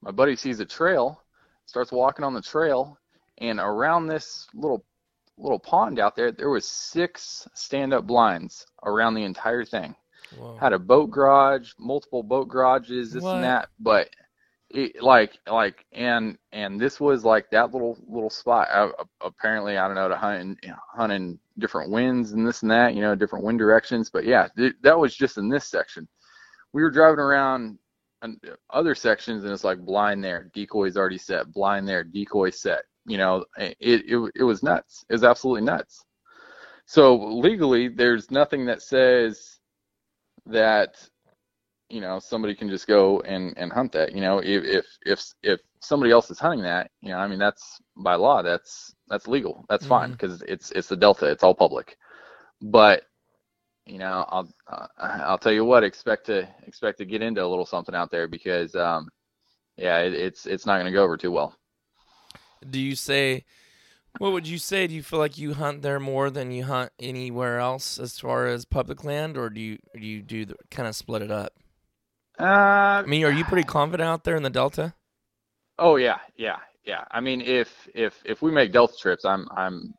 [0.00, 1.22] my buddy sees a trail,
[1.66, 2.98] starts walking on the trail,
[3.38, 4.84] and around this little
[5.38, 9.94] little pond out there, there was six stand-up blinds around the entire thing.
[10.36, 10.56] Whoa.
[10.58, 13.36] Had a boat garage, multiple boat garages, this What?
[13.36, 14.10] and that, but
[14.70, 18.68] it, like like and and this was like that little little spot.
[18.70, 18.90] I,
[19.22, 22.62] apparently, I don't know to hunt in, you know, hunt in different winds and this
[22.62, 24.10] and that, you know, different wind directions.
[24.10, 26.06] But yeah, th- that was just in this section.
[26.74, 27.78] We were driving around
[28.70, 32.82] other sections, and it's like blind there, decoys already set, blind there, decoy set.
[33.08, 35.04] You know, it it it was nuts.
[35.10, 36.04] It was absolutely nuts.
[36.86, 39.58] So legally, there's nothing that says
[40.46, 40.96] that
[41.90, 45.24] you know somebody can just go and and hunt that you know if if if
[45.42, 49.28] if somebody else is hunting that you know i mean that's by law that's that's
[49.28, 50.12] legal that's fine Mhm.
[50.12, 51.96] because it's it's the delta it's all public
[52.62, 53.04] but
[53.86, 57.46] you know i'll uh, i'll tell you what expect to expect to get into a
[57.46, 59.08] little something out there because um
[59.76, 61.54] yeah it, it's it's not going to go over too well
[62.68, 63.44] Do you say
[64.18, 64.86] what would you say?
[64.86, 68.46] Do you feel like you hunt there more than you hunt anywhere else as far
[68.46, 71.52] as public land, or do you do you do the, kind of split it up?
[72.40, 74.94] uh I mean, are you pretty confident out there in the Delta?
[75.78, 77.04] Oh yeah, yeah, yeah.
[77.10, 79.94] I mean, if if if we make Delta trips, I'm I'm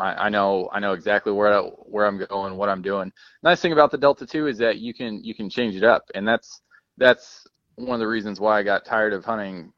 [0.00, 3.12] I, I know I know exactly where I, where I'm going, what I'm doing.
[3.44, 6.02] Nice thing about the Delta too is that you can you can change it up,
[6.14, 6.62] and that's
[6.98, 7.46] that's
[7.76, 9.72] one of the reasons why I got tired of hunting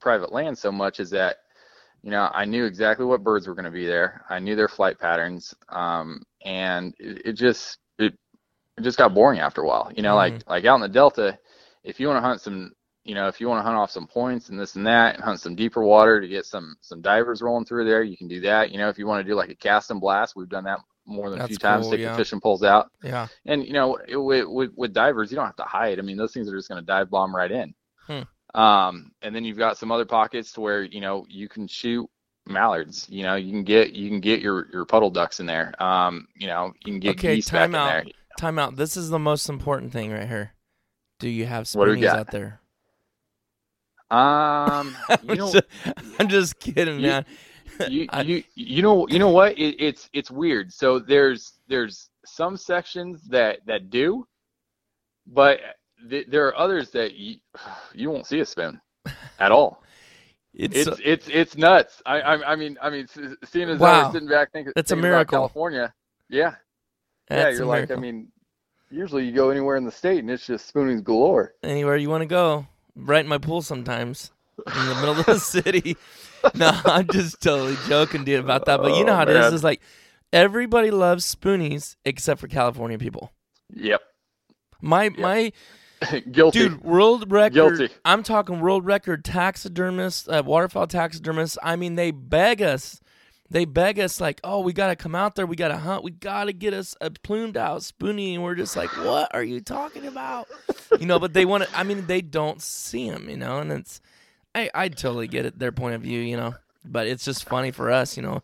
[0.00, 1.38] private land so much is that
[2.04, 4.24] you know I knew exactly what birds were going to be there.
[4.28, 8.12] I knew their flight patterns, um, and it, it just it
[8.76, 9.90] it just got boring after a while.
[9.96, 11.38] You know, like like out in the Delta,
[11.82, 12.72] if you want to hunt some
[13.04, 15.24] you know, if you want to hunt off some points and this and that, and
[15.24, 18.40] hunt some deeper water to get some some divers rolling through there, you can do
[18.42, 18.70] that.
[18.70, 20.80] You know, if you want to do like a cast and blast, we've done that
[21.06, 21.84] more than a That's few times.
[21.84, 22.12] cool, Take yeah.
[22.12, 23.28] the fishing poles out, Yeah.
[23.46, 25.98] and you know, it, with, with with divers, you don't have to hide.
[25.98, 27.74] I mean, those things are just going to dive bomb right in.
[28.06, 28.22] Hmm.
[28.54, 32.08] Um, and then you've got some other pockets to where you know you can shoot
[32.46, 33.06] mallards.
[33.08, 35.74] You know, you can get you can get your your puddle ducks in there.
[35.82, 37.86] Um, you know, you can get Okay, geese back time in out.
[37.86, 38.04] there.
[38.38, 38.76] time out.
[38.76, 40.52] This is the most important thing right here.
[41.20, 42.18] Do you have What do we spoonies got?
[42.18, 42.60] out there?
[44.10, 45.64] Um, you I'm, know, just,
[46.20, 47.24] I'm just kidding, You- man.
[47.88, 52.56] you, you you know you know what it, it's it's weird so there's there's some
[52.56, 54.24] sections that that do
[55.26, 55.58] but
[56.10, 57.36] th- there are others that you,
[57.94, 58.80] you won't see a spoon
[59.38, 59.82] at all
[60.56, 63.08] It's, it's uh, it's it's nuts i i, I mean i mean
[63.44, 64.04] seeing as I Wow.
[64.04, 65.38] was sitting back thinking, That's a thinking miracle.
[65.38, 65.92] california
[66.28, 66.54] yeah
[67.28, 68.28] yeah you're a like i mean
[68.90, 72.22] usually you go anywhere in the state and it's just spoonies galore anywhere you want
[72.22, 72.66] to go.
[72.96, 75.96] Right in my pool sometimes, in the middle of the city.
[76.54, 78.80] No, I'm just totally joking, dude, about that.
[78.82, 79.50] But you know Oh, how it is.
[79.52, 79.80] Is like
[80.32, 83.32] everybody loves spoonies except for California people.
[83.74, 84.02] yep
[84.82, 85.52] My my
[86.32, 87.78] guilty dude, world record.
[87.78, 87.94] Guilty.
[88.04, 91.58] I'm talking world record taxidermists, uh, waterfowl taxidermists.
[91.62, 93.00] I mean, they beg us.
[93.50, 95.46] They beg us like, oh, we gotta come out there.
[95.46, 96.02] We gotta hunt.
[96.02, 98.34] We gotta get us a plumed out spoonie.
[98.34, 100.48] And we're just like, what are you talking about?
[101.00, 101.76] You know, but they want to.
[101.76, 103.28] I mean, they don't see them.
[103.28, 104.00] You know, and it's.
[104.54, 105.58] I I totally get it.
[105.58, 106.20] Their point of view.
[106.20, 108.16] You know, but it's just funny for us.
[108.16, 108.42] You know.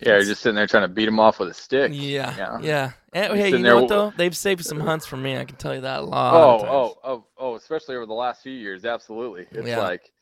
[0.00, 2.34] yeah you're just sitting there trying to beat them off with a stick Yeah.
[2.36, 2.58] Yeah.
[2.62, 2.92] Yeah.
[3.16, 4.12] And, hey, you know what though?
[4.14, 5.38] They've saved some hunts for me.
[5.38, 6.34] I can tell you that a lot.
[6.34, 9.46] Oh, oh, oh, oh, especially over the last few years, absolutely.
[9.52, 9.80] It's Yeah.
[9.80, 10.12] like,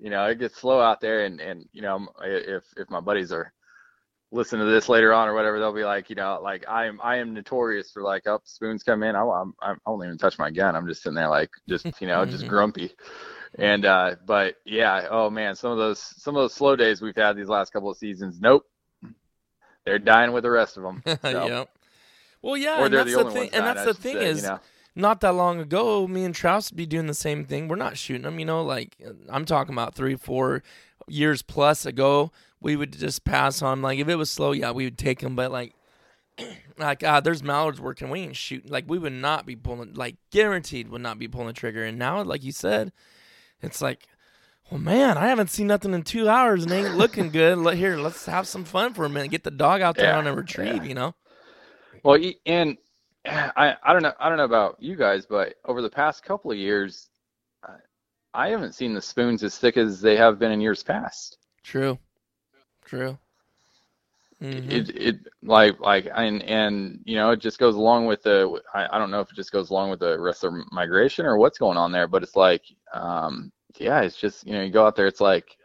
[0.00, 3.30] you know, it gets slow out there, and and you know, if if my buddies
[3.30, 3.52] are
[4.32, 6.98] listening to this later on or whatever, they'll be like, you know, like I am
[7.02, 10.18] I am notorious for like, up spoons come in, I I'm, I'm, I won't even
[10.18, 10.74] touch my gun.
[10.74, 12.92] I'm just sitting there like, just you know, just grumpy.
[13.58, 17.14] And uh, but yeah, oh man, some of those some of those slow days we've
[17.14, 18.64] had these last couple of seasons, nope,
[19.84, 21.02] they're dying with the rest of them.
[21.22, 21.70] So, yep.
[22.42, 23.42] Well, yeah, Or they're that's the the only thing.
[23.42, 24.60] ones And that's the thing say, is, you know.
[24.94, 27.68] not that long ago, me and Trouse would be doing the same thing.
[27.68, 28.62] We're not shooting them, you know.
[28.62, 28.96] Like
[29.28, 30.62] I'm talking about three, four
[31.08, 33.82] years plus ago, we would just pass on.
[33.82, 35.36] Like if it was slow, yeah, we would take them.
[35.36, 35.74] But like,
[36.78, 38.10] like ah, there's mallards working.
[38.10, 38.70] We ain't shooting.
[38.70, 39.94] Like we would not be pulling.
[39.94, 41.84] Like guaranteed would not be pulling the trigger.
[41.84, 42.92] And now, like you said,
[43.60, 44.06] it's like.
[44.70, 47.58] Well, man, I haven't seen nothing in two hours and ain't looking good.
[47.58, 49.32] Let here, let's have some fun for a minute.
[49.32, 50.88] Get the dog out there Yeah, on a retrieve, yeah.
[50.88, 51.16] you know.
[52.02, 52.76] Well, and
[53.26, 56.50] I I don't know I don't know about you guys, but over the past couple
[56.50, 57.08] of years,
[57.64, 57.74] I,
[58.34, 61.38] I haven't seen the spoons as thick as they have been in years past.
[61.62, 61.98] True,
[62.84, 63.18] true.
[64.40, 64.70] Mhm.
[64.70, 68.88] It it like like and and you know it just goes along with the I,
[68.94, 71.58] I don't know if it just goes along with the rest of migration or what's
[71.58, 72.62] going on there, but it's like
[72.94, 75.56] um yeah, it's just you know you go out there, it's like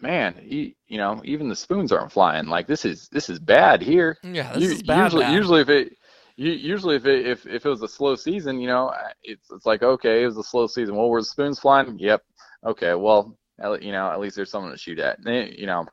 [0.00, 2.46] man, you, you know even the spoons aren't flying.
[2.46, 4.16] Like this is this is bad here.
[4.22, 5.14] Yeah, this U- is bad.
[5.14, 5.34] usually, bad.
[5.34, 5.92] usually if it,
[6.36, 9.82] usually if it, if if it was a slow season, you know, it's it's like
[9.82, 10.96] okay, it was a slow season.
[10.96, 11.98] Well, were the spoons flying?
[11.98, 12.22] Yep.
[12.66, 12.94] Okay.
[12.94, 15.18] Well, at, you know, at least there's something to shoot at.
[15.18, 15.86] And they- you know,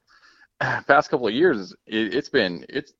[0.60, 2.94] past couple of years, it, it's been it's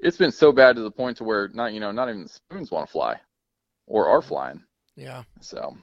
[0.00, 2.28] it's been so bad to the point to where not you know not even the
[2.28, 3.20] spoons want to fly,
[3.86, 4.24] or are mm.
[4.24, 4.62] flying.
[4.96, 5.24] yeah.
[5.40, 5.76] So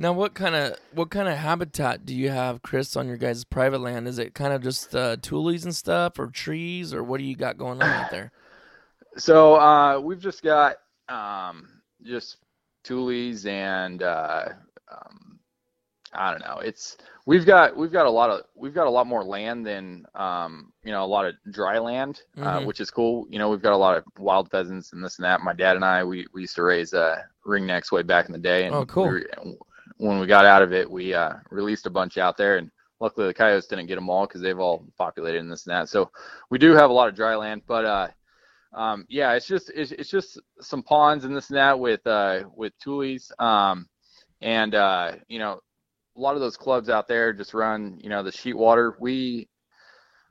[0.00, 3.44] Now, what kind of what kind of habitat do you have, Chris, on your guys'
[3.44, 4.08] private land?
[4.08, 7.36] Is it kind of just uh, tulies and stuff, or trees, or what do you
[7.36, 8.32] got going on out there?
[9.18, 10.76] so uh, we've just got
[11.10, 11.68] um,
[12.02, 12.38] just
[12.82, 14.46] tulies and uh,
[14.90, 15.38] um,
[16.14, 16.60] I don't know.
[16.64, 20.06] It's we've got we've got a lot of we've got a lot more land than
[20.14, 22.64] um, you know a lot of dry land, uh, Mhm.
[22.64, 23.26] which is cool.
[23.28, 25.42] You know we've got a lot of wild pheasants and this and that.
[25.42, 28.38] My dad and I we, we used to raise uh, ringnecks way back in the
[28.38, 29.02] day, and Oh, cool.
[29.04, 29.26] we were-
[30.00, 33.26] when we got out of it, we uh, released a bunch out there, and luckily
[33.26, 35.88] the coyotes didn't get them all because they've all populated and this and that.
[35.90, 36.10] So
[36.50, 38.08] we do have a lot of dry land, but uh,
[38.72, 42.44] um, yeah, it's just it's, it's just some ponds and this and that with uh,
[42.56, 43.86] with tulies, um,
[44.40, 45.60] and uh, you know
[46.16, 48.96] a lot of those clubs out there just run you know the sheet water.
[49.00, 49.48] We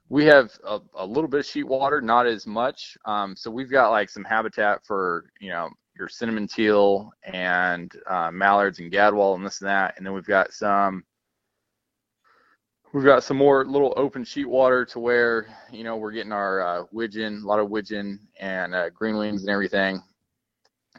[0.09, 2.97] we have a, a little bit of sheet water, not as much.
[3.05, 8.31] Um, so we've got like some habitat for you know your cinnamon teal and uh,
[8.31, 11.03] mallards and gadwall and this and that, and then we've got some
[12.93, 16.61] we've got some more little open sheet water to where you know we're getting our
[16.61, 20.01] uh, widgeon, a lot of widgeon and uh, green wings and everything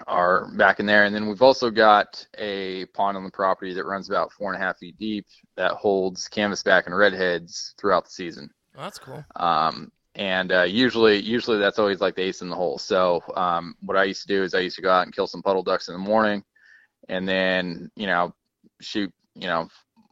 [0.07, 1.05] are back in there.
[1.05, 4.63] And then we've also got a pond on the property that runs about four and
[4.63, 5.27] a half feet deep
[5.57, 8.51] that holds canvasback and redheads throughout the season.
[8.77, 9.25] Oh, that's cool.
[9.37, 12.79] Um, and uh, usually, usually that's always like the ace in the hole.
[12.79, 15.27] So um, what I used to do is I used to go out and kill
[15.27, 16.43] some puddle ducks in the morning,
[17.09, 18.35] and then you know
[18.81, 19.69] shoot you know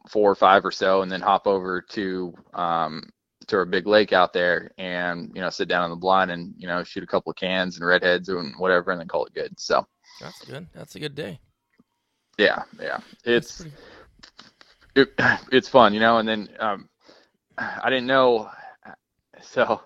[0.09, 3.09] four or five or so, and then hop over to um,
[3.47, 6.53] to a big lake out there and you know sit down on the blind and
[6.57, 9.33] you know shoot a couple of cans and redheads and whatever, and then call it
[9.33, 9.53] good.
[9.59, 9.85] So
[10.21, 10.67] That's good.
[10.73, 11.39] That's a good day.
[12.37, 13.75] yeah, yeah, it's pretty-
[14.95, 15.13] it,
[15.51, 16.17] it's fun, you know.
[16.17, 16.89] And then um,
[17.57, 18.49] I didn't know,
[19.43, 19.81] so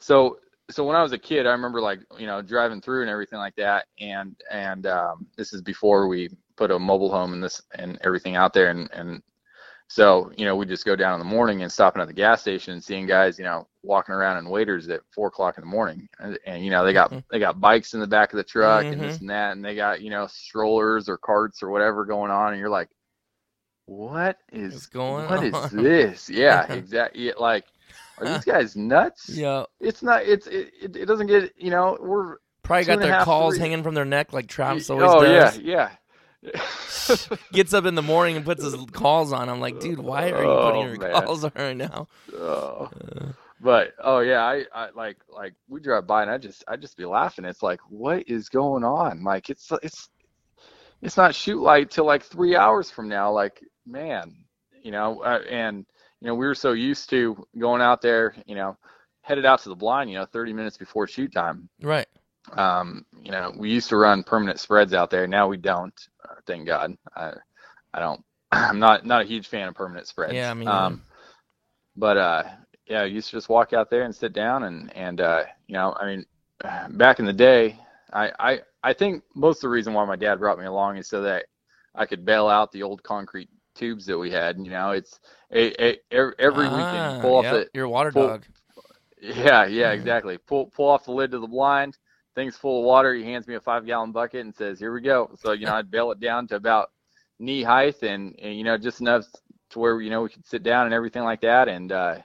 [0.00, 0.38] so
[0.70, 3.38] so when I was a kid, I remember like you know driving through and everything
[3.38, 7.60] like that, and and um, this is before we put a mobile home and this
[7.74, 9.22] and everything out there, and and
[9.88, 12.40] so you know we just go down in the morning and stopping at the gas
[12.42, 15.68] station and seeing guys you know walking around in waders at four o'clock in the
[15.70, 17.24] morning, and, and you know they got Mhm.
[17.30, 19.04] they got bikes in the back of the truck and Mhm.
[19.04, 22.52] this and that, and they got you know strollers or carts or whatever going on,
[22.52, 22.88] and you're like,
[23.86, 25.70] what is What's going what is on?
[25.70, 26.28] this?
[26.30, 27.32] Yeah, exactly.
[27.38, 27.66] Like,
[28.22, 29.28] are these guys nuts?
[29.28, 29.64] Yeah.
[29.80, 30.22] It's not.
[30.24, 31.52] It's it, it, it doesn't get.
[31.56, 32.36] You know, we're.
[32.62, 35.58] Probably got their calls three- hanging from their neck like Travis always oh does.
[35.58, 35.90] yeah,
[36.42, 36.60] yeah.
[37.52, 39.48] Gets up in the morning and puts his calls on.
[39.48, 41.12] I'm like, dude, why are you putting Oh, your man.
[41.24, 42.06] calls on right now?
[42.34, 42.88] oh.
[43.16, 46.76] Uh, But oh yeah, I, I like like we drive by and I just I
[46.76, 47.44] just be laughing.
[47.44, 49.22] It's like, what is going on?
[49.22, 50.08] Like it's it's
[51.00, 53.30] it's not shoot light till like three hours from now.
[53.32, 54.34] Like man,
[54.82, 55.86] you know, uh, and
[56.22, 58.76] you know we were so used to going out there, you know,
[59.22, 61.68] headed out to the blind, you know, 30 minutes before shoot time.
[61.82, 62.06] right.
[62.52, 65.26] Um, you know, we used to run permanent spreads out there.
[65.26, 65.94] Now we don't.
[66.24, 66.96] Uh, thank God.
[67.16, 67.32] I,
[67.92, 68.24] I don't.
[68.52, 70.34] I'm not not a huge fan of permanent spreads.
[70.34, 70.68] Yeah, I mean.
[70.68, 71.02] Um,
[71.96, 72.44] but uh,
[72.86, 75.74] yeah, I used to just walk out there and sit down and and uh, you
[75.74, 76.26] know, I mean,
[76.96, 77.78] back in the day,
[78.12, 81.08] I I I think most of the reason why my dad brought me along is
[81.08, 81.46] so that
[81.96, 84.58] I could bail out the old concrete tubes that we had.
[84.58, 85.20] You know, it's
[85.52, 88.44] a, a, every, Ah, weekend pull off yep, the Your water pull- dog.
[89.20, 89.94] yeah, yeah, Mhm.
[89.94, 90.38] exactly.
[90.38, 91.98] Pull pull off the lid to the blind.
[92.34, 93.14] Thing's full of water.
[93.14, 95.74] He hands me a five gallon bucket and says, "Here we go." So you know,
[95.74, 96.90] I'd bail it down to about
[97.38, 99.26] knee height, and, and you know, just enough
[99.70, 101.68] to where you know we could sit down and everything like that.
[101.68, 102.18] And uh,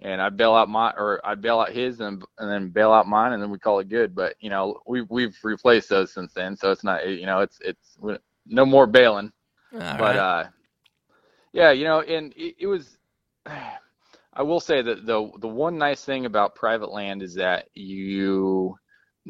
[0.00, 3.08] and I'd bail out my or I'd bail out his and and then bail out
[3.08, 4.14] mine, and then we call it good.
[4.14, 7.58] But you know, we we've replaced those since then, so it's not you know, it's
[7.60, 7.98] it's
[8.46, 9.32] no more bailing
[9.72, 10.16] All but right.
[10.16, 10.44] uh
[11.56, 12.98] yeah you know and it, it was
[13.46, 18.76] i will say that the the one nice thing about private land is that you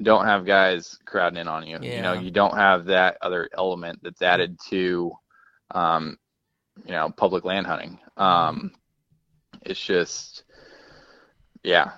[0.03, 1.97] don't have guys crowding in on you Yeah.
[1.97, 5.13] you know you don't have that other element that's added to
[5.71, 6.19] um
[6.85, 8.73] you know public land hunting um
[9.65, 10.45] it's just
[11.63, 11.93] yeah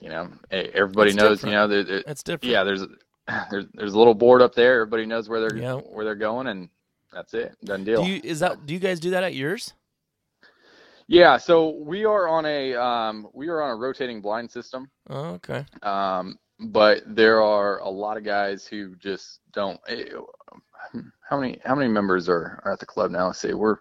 [0.00, 1.52] you know everybody It's knows you different.
[1.54, 2.52] know there, there- it's different.
[2.52, 2.82] yeah there's
[3.50, 5.86] there's there's a little board up there everybody knows where they're Yep.
[5.92, 6.68] where they're going and
[7.12, 9.72] that's it done deal Do you is that do you guys do that at yours?
[11.08, 15.30] Yeah, so we are on a um, we are on a rotating blind system, Oh,
[15.40, 15.64] okay.
[15.82, 19.80] um, but there are a lot of guys who just don't.
[19.88, 20.04] eh,
[21.28, 23.26] How many how many members are, are at the club now?
[23.26, 23.78] Let's see, we're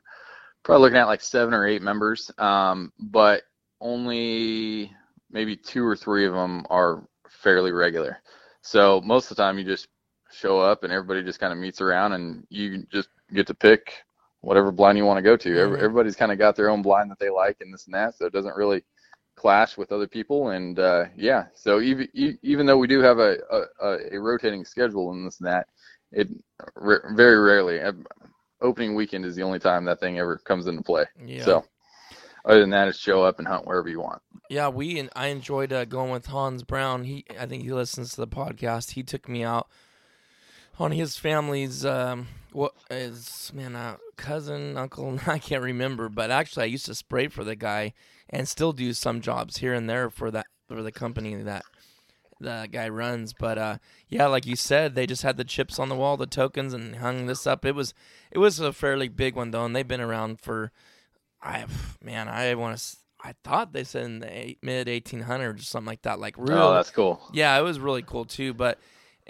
[0.63, 3.43] probably looking at like seven or eight members, um, but
[3.79, 4.91] only
[5.29, 8.17] maybe two or three of them are fairly regular.
[8.63, 9.87] So most of the time, you just
[10.31, 13.93] show up and everybody just kind of meets around, and you just get to pick
[14.41, 15.49] whatever blind you want to go to.
[15.49, 15.77] Mhm.
[15.77, 18.25] everybody's kind of got their own blind that they like and this and that, so
[18.25, 18.83] it doesn't really
[19.35, 20.49] clash with other people.
[20.49, 23.37] And uh, yeah, so even even though we do have a,
[23.81, 25.67] a, a rotating schedule and this and that,
[26.11, 26.27] it
[26.75, 27.79] r- very rarely.
[28.61, 31.05] Opening weekend is the only time that thing ever comes into play.
[31.25, 31.45] Yeah.
[31.45, 31.65] So
[32.43, 34.21] other than that, it's show up and hunt wherever you want.
[34.49, 37.05] Yeah, we and I enjoyed uh, going with Hans Brown.
[37.05, 38.91] He, I think he listens to the podcast.
[38.91, 39.69] He took me out
[40.79, 45.19] on his family's um, what is man, uh, cousin, uncle.
[45.27, 47.93] I can't remember, but actually, I used to spray for the guy
[48.29, 51.63] and still do some jobs here and there for that for the company that
[52.39, 53.33] the guy runs.
[53.33, 53.77] But uh,
[54.07, 56.97] yeah, like you said, they just had the chips on the wall, the tokens, and
[56.97, 57.65] hung this up.
[57.65, 57.93] It was
[58.31, 60.71] it was a fairly big one though, and they've been around for.
[61.41, 61.65] I
[62.03, 62.97] man, I want to.
[63.21, 66.19] I thought they said in the eight, mid 1800s or something like that.
[66.19, 66.57] Like real.
[66.57, 67.21] Oh, that's cool.
[67.33, 68.53] yeah, it was really cool too.
[68.53, 68.79] But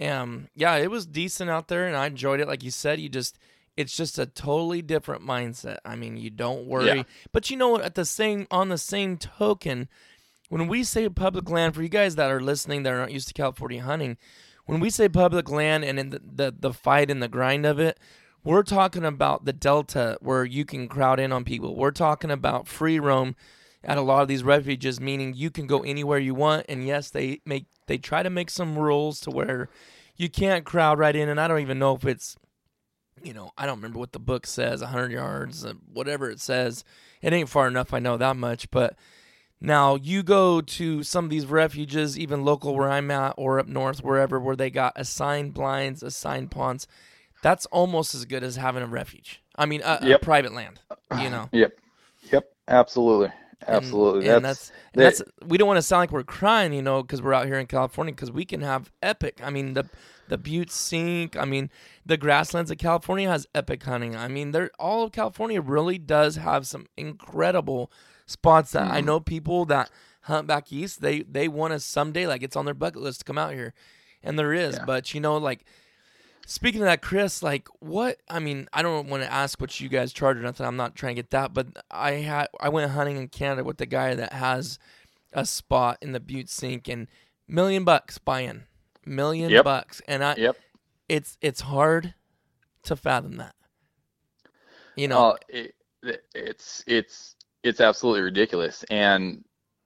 [0.02, 2.48] um, yeah, it was decent out there, and I enjoyed it.
[2.48, 3.38] Like you said, you just
[3.78, 5.78] it's just a totally different mindset.
[5.86, 6.88] I mean, you don't worry.
[6.88, 7.04] Yeah.
[7.32, 7.82] But you know what?
[7.82, 9.88] At the same on the same token,
[10.50, 13.30] when we say public land, for you guys that are listening that are not used
[13.30, 14.18] to California hunting,
[14.66, 17.80] when we say public land and in the, the, the fight and the grind of
[17.80, 18.00] it,
[18.44, 21.76] we're talking about the Delta where you can crowd in on people.
[21.76, 23.36] We're talking about free roam
[23.84, 26.66] at a lot of these refuges, meaning you can go anywhere you want.
[26.70, 29.68] And yes, they make they try to make some rules to where
[30.16, 31.28] you can't crowd right in.
[31.28, 32.38] And I don't even know if it's,
[33.22, 36.86] you know, I don't remember what the book says, 100 yards, uh, whatever it says.
[37.22, 37.94] It ain't far enough.
[37.94, 38.96] I know that much, but
[39.60, 43.68] now you go to some of these refuges, even local where I'm at or up
[43.68, 46.88] north, wherever, where they got assigned blinds, assigned ponds.
[47.42, 49.42] That's almost as good as having a refuge.
[49.56, 50.80] I mean, a, a private land.
[51.20, 51.74] You know, Yep.
[52.32, 52.46] Yep.
[52.68, 53.32] Absolutely.
[53.68, 54.30] And- Absolutely.
[54.30, 56.82] and that's, that's, and that- that's we don't want to sound like we're crying, you
[56.82, 59.42] know, because we're out here in California, because we can have epic.
[59.44, 59.90] I mean, the
[60.30, 61.36] the Butte Sink.
[61.36, 61.70] I mean,
[62.06, 64.16] the grasslands of California has epic hunting.
[64.16, 67.92] I mean, there all of California really does have some incredible
[68.26, 69.06] spots that I Mhm.
[69.06, 69.90] know people that
[70.22, 71.02] hunt back east.
[71.02, 73.74] They they want to someday like it's on their bucket list to come out here,
[74.24, 74.76] and there is.
[74.76, 74.86] Yeah.
[74.86, 75.66] But you know, like
[76.50, 78.18] speaking of that, Chris, like what?
[78.28, 80.66] I mean, I don't want to ask what you guys charge or nothing.
[80.66, 83.78] I'm not trying to get that, but I had I went hunting in Canada with
[83.78, 84.80] the guy that has
[85.32, 87.08] a spot in the Butte Sink and
[87.48, 88.64] million bucks buy-in,
[89.06, 89.64] million Yep.
[89.64, 90.58] bucks, and I Yep.
[91.08, 92.16] it's it's hard
[92.84, 93.56] to fathom that.
[94.96, 95.76] You know, Uh, it,
[96.34, 99.44] it's it's it's absolutely ridiculous, and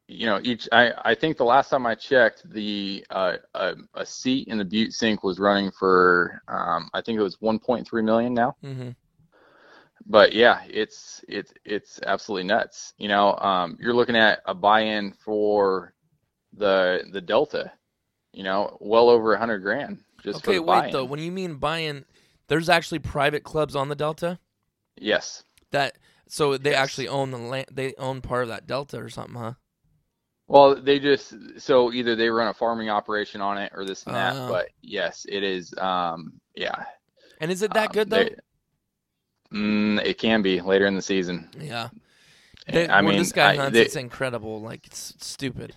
[0.08, 0.68] you know each.
[0.72, 4.66] I I think the last time I checked, the uh, a, a seat in the
[4.66, 8.56] Butte Sink was running for um, I think it was 1.3 million now.
[8.62, 8.90] hmm
[10.06, 12.94] But yeah, it's it's it's absolutely nuts.
[12.98, 15.94] You know, um, you're looking at a buy-in for
[16.54, 17.72] the the Delta.
[18.34, 20.92] You know, well over a hundred grand just okay, wait buy-in.
[20.92, 21.06] though.
[21.06, 22.06] When you mean buy-in,
[22.48, 24.40] there's actually private clubs on the Delta
[24.98, 25.44] Yes.
[25.72, 25.98] that
[26.28, 26.80] so they Yes.
[26.80, 27.68] actually own the land.
[27.72, 29.54] They own part of that Delta or something, huh?
[30.48, 34.16] Well, they just so either they run a farming operation on it or this and
[34.16, 34.36] that.
[34.36, 34.48] Oh.
[34.50, 35.74] But yes, it is.
[35.78, 36.84] Um, yeah.
[37.40, 38.24] And is it that Um, good though?
[38.26, 38.36] they-
[39.58, 41.50] mm, it can be later in the season.
[41.60, 41.90] yeah.
[42.68, 44.62] They, I mean, this guy I- hunts, they- it's incredible.
[44.62, 45.76] Like it's stupid.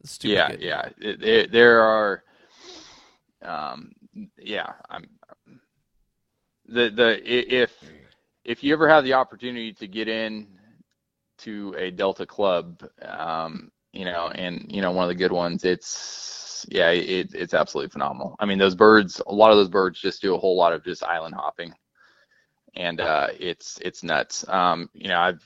[0.00, 0.34] It's stupid.
[0.34, 0.60] yeah, good.
[0.60, 0.88] yeah.
[0.98, 2.22] It, it, there are.
[3.42, 3.92] Um,
[4.38, 4.72] yeah.
[4.90, 5.08] I'm.
[6.66, 7.20] The the
[7.58, 7.72] if
[8.44, 10.46] if you ever have the opportunity to get in
[11.38, 15.64] to a Delta club, um, you know, and you know one of the good ones,
[15.64, 18.36] it's yeah, it, it's absolutely phenomenal.
[18.38, 20.84] I mean, those birds, a lot of those birds just do a whole lot of
[20.84, 21.74] just island hopping,
[22.74, 24.46] and uh, it's it's nuts.
[24.48, 25.42] Um, you know, I've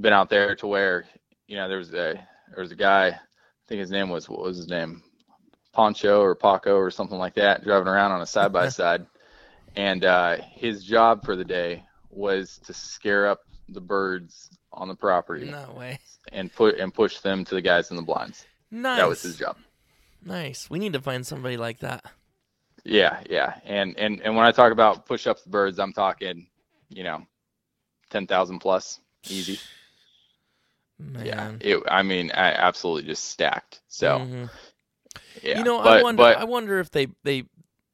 [0.00, 1.04] been out there to where
[1.46, 2.14] you know there was a
[2.54, 3.18] there was a guy, I
[3.68, 5.02] think his name was what was his name,
[5.72, 9.06] Poncho or Paco or something like that, driving around on a side by side,
[9.74, 14.94] and uh, his job for the day was to scare up the birds on the
[14.94, 15.98] property No way.
[16.32, 18.44] and put and push them to the guys in the blinds.
[18.70, 18.98] Nice.
[18.98, 19.56] That was his job.
[20.24, 20.68] Nice.
[20.70, 22.04] We need to find somebody like that.
[22.84, 23.54] Yeah, yeah.
[23.64, 26.46] And and and when I talk about push up the birds, I'm talking,
[26.88, 27.26] you know,
[28.10, 29.58] ten thousand plus, easy.
[30.98, 31.26] Man.
[31.26, 31.52] Yeah.
[31.60, 31.82] It.
[31.88, 33.80] I mean, I absolutely just stacked.
[33.88, 34.50] So Mhm.
[35.42, 35.58] yeah.
[35.58, 36.22] you know, I wonder.
[36.22, 37.44] But I wonder if they they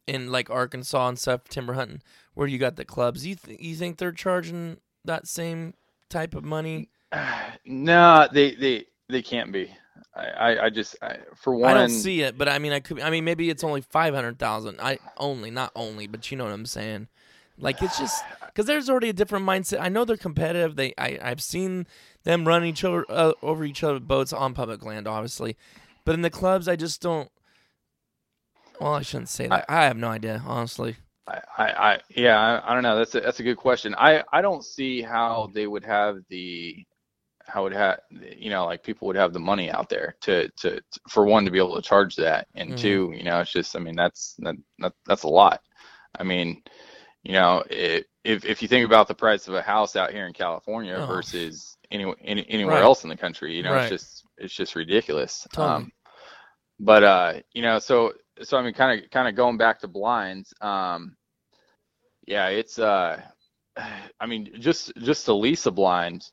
[0.07, 2.03] in like Arkansas and stuff, timber hunting,
[2.35, 3.27] where you got the clubs.
[3.27, 5.75] You th- you think they're charging that same
[6.13, 6.89] type of money?
[7.67, 9.75] no, they they they can't be.
[10.15, 11.71] I I, I just I, for one.
[11.71, 13.01] I don't see it, but I mean, I could.
[13.01, 14.81] I mean, maybe it's only five hundred thousand.
[14.81, 17.09] I only, not only, but you know what I'm saying.
[17.59, 19.81] Like it's just because there's already a different mindset.
[19.81, 20.77] I know they're competitive.
[20.77, 21.87] They, I, I've seen
[22.25, 25.57] them run each other uh, over each other boats on public land, obviously,
[26.05, 27.31] but in the clubs, I just don't.
[28.81, 29.65] Well, I shouldn't say that.
[29.69, 30.97] I have no idea, honestly.
[31.27, 31.65] I, I,
[31.95, 32.97] I yeah, I, I don't know.
[32.97, 33.95] That's a that's a good question.
[33.97, 36.85] I I don't see how they would have the
[37.47, 40.77] how would have you know like people would have the money out there to to,
[40.81, 42.77] to for one to be able to charge that and Mhm.
[42.77, 45.61] two you know it's just I mean that's that, that that's a lot.
[46.19, 46.63] I mean
[47.25, 50.27] you know it, if if you think about the price of a house out here
[50.27, 51.07] in California Oh.
[51.07, 52.83] versus any, any anywhere Right.
[52.83, 53.85] else in the country, you know Right.
[53.85, 55.47] it's just it's just ridiculous.
[55.53, 55.87] Totally.
[55.87, 55.93] Um,
[56.81, 59.89] but uh, you know, so so I mean, kind of kind of going back to
[59.89, 60.53] blinds.
[60.61, 61.17] Um,
[62.27, 63.21] yeah, it's uh,
[64.21, 66.25] I mean, just just to lease a blind.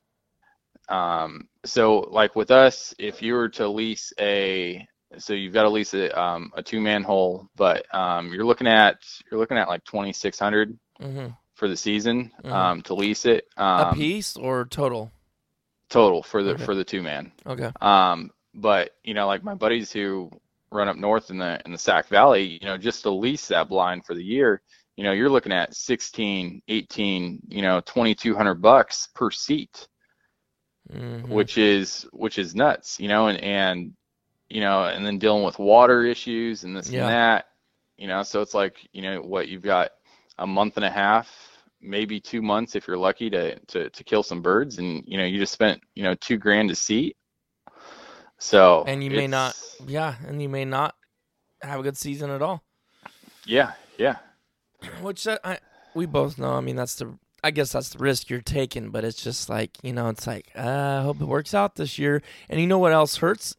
[0.88, 4.88] Um, so like with us, if you were to lease a,
[5.18, 8.68] so you've got to lease a um, a two man hole, but um, you're looking
[8.68, 8.97] at
[9.30, 12.52] you're looking at like twenty six hundred hmm for the season Mhm.
[12.54, 15.12] um, to lease it a um, piece or total?
[15.89, 16.66] total for the Okay.
[16.66, 17.32] for the two man.
[17.45, 17.72] Okay.
[17.82, 20.32] Um, but you know, like my buddies who
[20.72, 23.70] run up north in the in the Sac Valley, you know, just to lease that
[23.70, 24.61] blind for the year,
[24.97, 29.88] you know, you're looking at 16, 18, you know, 2200 bucks per seat,
[30.89, 31.26] Mhm.
[31.28, 33.93] which is which is nuts, you know, and and
[34.49, 36.99] you know, and then dealing with water issues and this Yeah.
[36.99, 37.47] and that,
[37.97, 39.91] you know, so it's like, you know, what you've got
[40.39, 41.30] a month and a half,
[41.82, 45.26] maybe two months if you're lucky to to to kill some birds and you know,
[45.26, 47.17] you just spent, you know, 2 grand a seat.
[48.40, 49.56] So and you may not.
[49.86, 50.96] Yeah, and you may not
[51.62, 52.64] have a good season at all.
[53.46, 54.18] Yeah, yeah.
[55.02, 55.60] Which uh, I
[55.94, 56.54] we both know.
[56.54, 58.90] I mean, that's the I guess that's the risk you're taking.
[58.92, 62.00] But it's just like you know, it's like uh, I hope it works out this
[62.00, 62.22] year.
[62.50, 63.56] And you know what else hurts?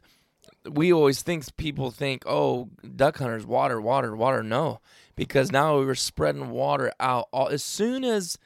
[0.70, 4.43] We always think people think, oh, duck hunters, water, water, water.
[4.43, 4.81] No,
[5.14, 7.28] because now we were spreading water out.
[7.33, 8.39] All, as soon as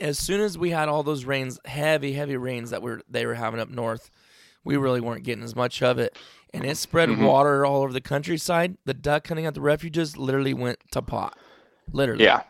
[0.00, 3.34] as soon as we had all those rains, heavy, heavy rains that were they were
[3.34, 4.10] having up north,
[4.64, 6.16] we really weren't getting as much of it.
[6.52, 7.26] And it spread Mhm.
[7.26, 8.76] water all over the countryside.
[8.84, 11.38] The duck hunting at the refuges literally went to pot.
[11.92, 12.24] Literally.
[12.24, 12.42] Yeah.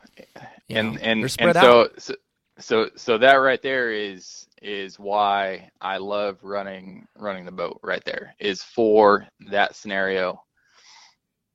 [0.68, 2.14] You and know, and and so, so
[2.58, 8.04] so so that right there is is why I love running running the boat right
[8.04, 10.42] there is for that scenario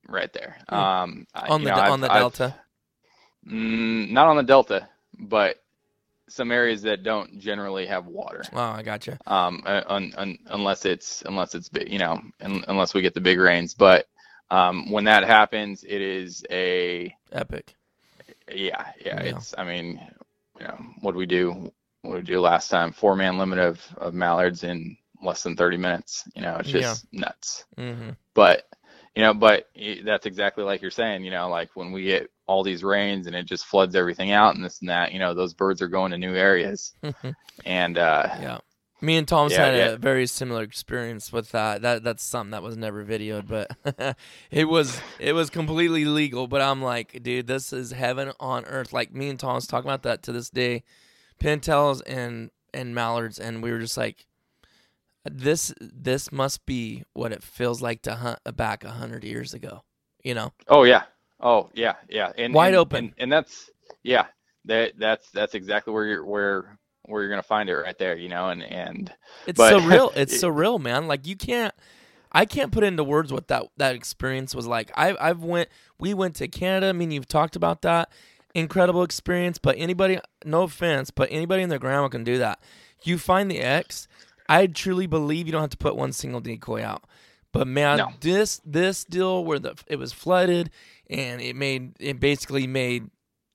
[0.08, 0.58] right there.
[0.68, 0.74] Hmm.
[0.74, 2.54] Um, on the know, on I've- the I've- delta.
[3.48, 4.88] Mm, not on the delta,
[5.18, 5.62] but
[6.28, 8.42] some areas that don't generally have water.
[8.52, 9.18] Oh, I gotcha.
[9.26, 13.14] Um, uh, un, un, unless it's unless it's big, you know, un, unless we get
[13.14, 13.74] the big rains.
[13.74, 14.08] But
[14.50, 17.74] um, when that happens, it is a Epic.
[18.52, 19.22] yeah, yeah.
[19.22, 19.38] Yeah.
[19.38, 20.00] It's I mean,
[20.60, 21.72] you know, what do we do?
[22.02, 22.92] What did we do last time?
[22.92, 26.24] Four man limit of of mallards in less than 30 minutes.
[26.34, 26.80] You know, it's Yeah.
[26.80, 28.68] just nuts hmm but
[29.14, 29.68] you know but
[30.04, 33.34] that's exactly like you're saying you know like when we get all these rains and
[33.34, 36.10] it just floods everything out and this and that you know those birds are going
[36.12, 36.94] to new areas
[37.64, 38.58] and uh yeah.
[39.02, 39.88] Me and Tom's Yeah, had yeah.
[39.90, 41.82] a very similar experience with that.
[41.82, 44.16] That that's something that was never videoed, but
[44.50, 46.46] it was it was completely legal.
[46.46, 48.94] But I'm like, dude, this is heaven on earth.
[48.94, 50.82] Like me and Tom's talking about that to this day,
[51.38, 54.26] pintails and and mallards, and we were just like,
[55.24, 59.82] this this must be what it feels like to hunt back a hundred years ago.
[60.24, 60.52] You know?
[60.68, 61.02] oh yeah
[61.40, 62.98] oh yeah yeah and Wide and- open.
[63.06, 63.70] and, and that's
[64.02, 64.26] yeah
[64.64, 68.28] that that's that's exactly where you're where where you're gonna find it right there you
[68.28, 69.12] know and and
[69.46, 70.12] It's But- so real.
[70.16, 71.06] It's so real, man.
[71.06, 71.74] Like you can't
[72.32, 74.90] I can't put into words what that that experience was like.
[74.96, 75.68] I I've went
[75.98, 76.88] we went to Canada.
[76.88, 78.10] I mean, you've talked about that
[78.54, 82.58] incredible experience, but anybody no offense, but anybody in their grandma can do that.
[83.02, 84.08] You find the X,
[84.48, 87.04] I truly believe you don't have to put one single decoy out.
[87.56, 88.12] But man, No.
[88.20, 90.68] this this deal where the it was flooded
[91.08, 93.08] and it made it basically made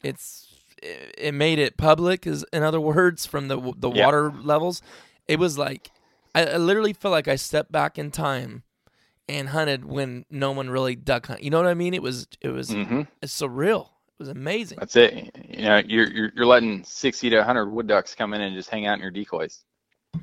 [0.04, 0.48] it's
[0.82, 4.06] it made it public is in other words from the the Yeah.
[4.06, 4.82] water levels
[5.28, 5.92] it was like
[6.34, 8.64] I, I literally felt like i stepped back in time
[9.30, 11.94] and hunted when no one really duck hunt you know what i mean?
[11.94, 13.90] It was it was mhm, it's surreal.
[14.08, 14.80] It was amazing.
[14.80, 15.30] That's it.
[15.48, 18.72] You know you're, you're you're letting 60 to 100 wood ducks come in and just
[18.72, 19.64] hang out in your decoys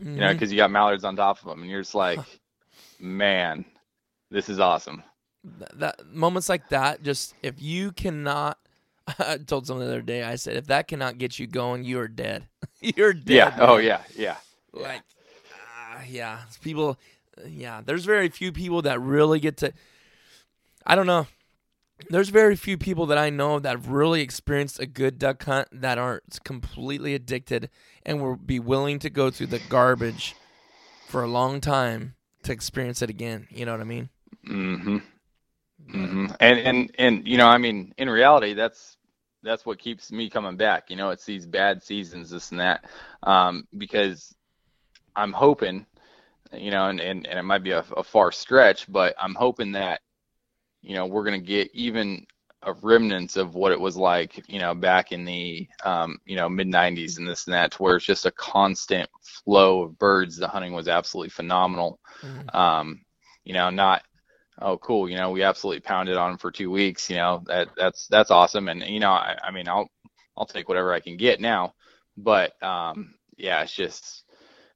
[0.00, 2.18] you know because you got mallards on top of them and you're just like
[3.00, 3.64] man
[4.30, 5.02] this is awesome.
[5.58, 8.58] Th- that moments like that just if you cannot
[9.18, 11.98] i told someone the other day i said if that cannot get you going you
[12.00, 12.48] are dead.
[12.80, 13.56] You're dead yeah.
[13.60, 14.02] Oh yeah.
[14.14, 14.36] Yeah.
[14.72, 15.02] Like
[15.94, 16.40] uh, yeah.
[16.62, 16.98] People
[17.46, 19.72] yeah there's very few people that really get to
[20.84, 21.26] i don't know.
[22.10, 25.68] There's very few people that i know that have really experienced a good duck hunt
[25.72, 27.70] that aren't completely addicted
[28.04, 30.34] and will be willing to go through the garbage
[31.06, 34.08] for a long time to experience it again you know what i mean
[34.46, 34.96] Mm-hmm.
[35.94, 36.26] Mm-hmm.
[36.40, 38.96] And and and you know, I mean, in reality, that's
[39.42, 40.90] that's what keeps me coming back.
[40.90, 42.84] You know, it's these bad seasons, this and that,
[43.22, 44.34] um, because
[45.16, 45.86] I'm hoping,
[46.52, 49.72] you know, and and, and it might be a, a far stretch, but I'm hoping
[49.72, 50.00] that,
[50.82, 52.26] you know, we're gonna get even
[52.62, 56.48] a remnants of what it was like, you know, back in the, um, you know,
[56.48, 59.08] mid '90s and this and that, to where it's just a constant
[59.44, 60.36] flow of birds.
[60.36, 62.50] The hunting was absolutely phenomenal Mhm.
[62.52, 63.00] um,
[63.44, 64.02] you know, not
[64.60, 67.68] oh cool, you know, we absolutely pounded on them for two weeks, you know, that
[67.76, 69.88] that's that's awesome, and you know, I, I mean, I'll
[70.36, 71.74] I'll take whatever I can get now,
[72.16, 74.24] but um, yeah, it's just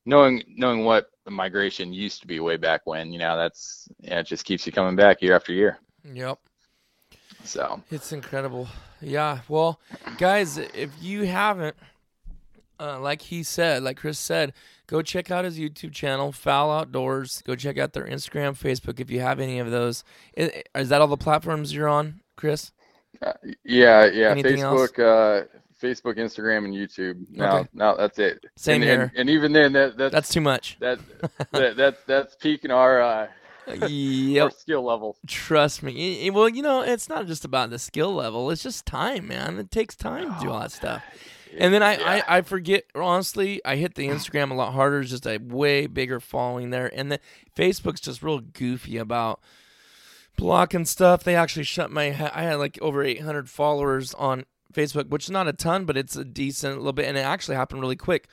[0.07, 4.20] knowing knowing what the migration used to be way back when, you know, that's yeah,
[4.20, 5.78] it just keeps you coming back year after year.
[6.05, 6.41] yep
[7.45, 8.68] So It's incredible.
[9.01, 9.40] Yeah.
[9.49, 9.80] Well,
[10.18, 11.76] guys, if you haven't,
[12.78, 14.53] uh, like he said, like Chris said,
[14.86, 17.43] go check out his YouTube channel, FAL Outdoors.
[17.45, 20.05] Go check out their Instagram, Facebook, if you have any of those.
[20.38, 22.72] I- Is that all the platforms you're on, Chris?
[23.20, 23.32] uh,
[23.64, 24.57] yeah, yeah, Anything?
[24.59, 25.47] Facebook, uh,
[25.80, 27.26] Facebook, Instagram, and YouTube.
[27.30, 27.68] No, Okay.
[27.74, 28.45] no, that's it.
[28.57, 29.03] Same and, here.
[29.03, 30.76] And, and even then, that that's That's too much.
[30.80, 30.99] that,
[31.53, 33.01] that that that's peaking our
[33.67, 34.53] yep.
[34.53, 35.17] skill level.
[35.27, 36.31] Trust me.
[36.31, 38.51] Well, you know, it's not just about the skill level.
[38.51, 39.59] It's just time, man.
[39.59, 41.03] It takes time to do all oh, that stuff.
[41.57, 42.25] And then I, Yeah.
[42.27, 45.01] I, I forget, honestly, I hit the Instagram a lot harder.
[45.01, 46.91] It's just a way bigger following there.
[46.95, 47.19] And then
[47.57, 49.41] Facebook's just real goofy about
[50.37, 51.25] blocking stuff.
[51.25, 55.49] They actually shut my, I had like over 800 followers on Facebook, which is not
[55.49, 57.07] a ton, but it's a decent little bit.
[57.07, 58.29] And it actually happened really quick.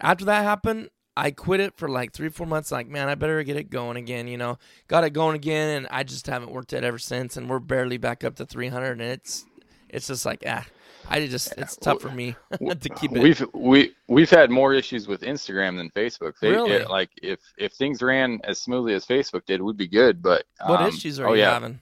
[0.00, 2.70] After that happened, I quit it for like three, four months.
[2.70, 4.28] Like, man, I better get it going again.
[4.28, 7.36] You know, got it going again, and I just haven't worked it ever since.
[7.36, 9.46] And we're barely back up to 300, and it's,
[9.88, 10.66] it's just like, ah,
[11.08, 13.22] I just, it's tough for me to keep it.
[13.22, 16.34] We've we we've had more issues with Instagram than Facebook.
[16.40, 16.72] They, Really?
[16.72, 20.20] it- like if if things ran as smoothly as Facebook did, we'd be good.
[20.20, 21.80] But what um, issues are oh you yeah, having?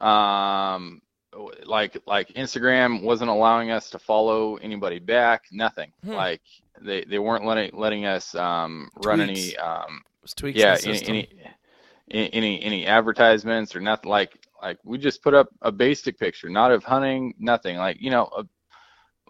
[0.00, 1.02] um,
[1.64, 5.44] like like Instagram wasn't allowing us to follow anybody back.
[5.52, 5.92] Nothing.
[6.04, 6.12] Hmm.
[6.12, 6.42] Like
[6.82, 9.54] they they weren't letting letting us um run Tweaks.
[9.54, 10.02] any um
[10.36, 11.28] tweaks yeah any, any
[12.10, 16.48] any any any advertisements or nothing like like we just put up a basic picture
[16.48, 18.44] not of hunting nothing like you know a,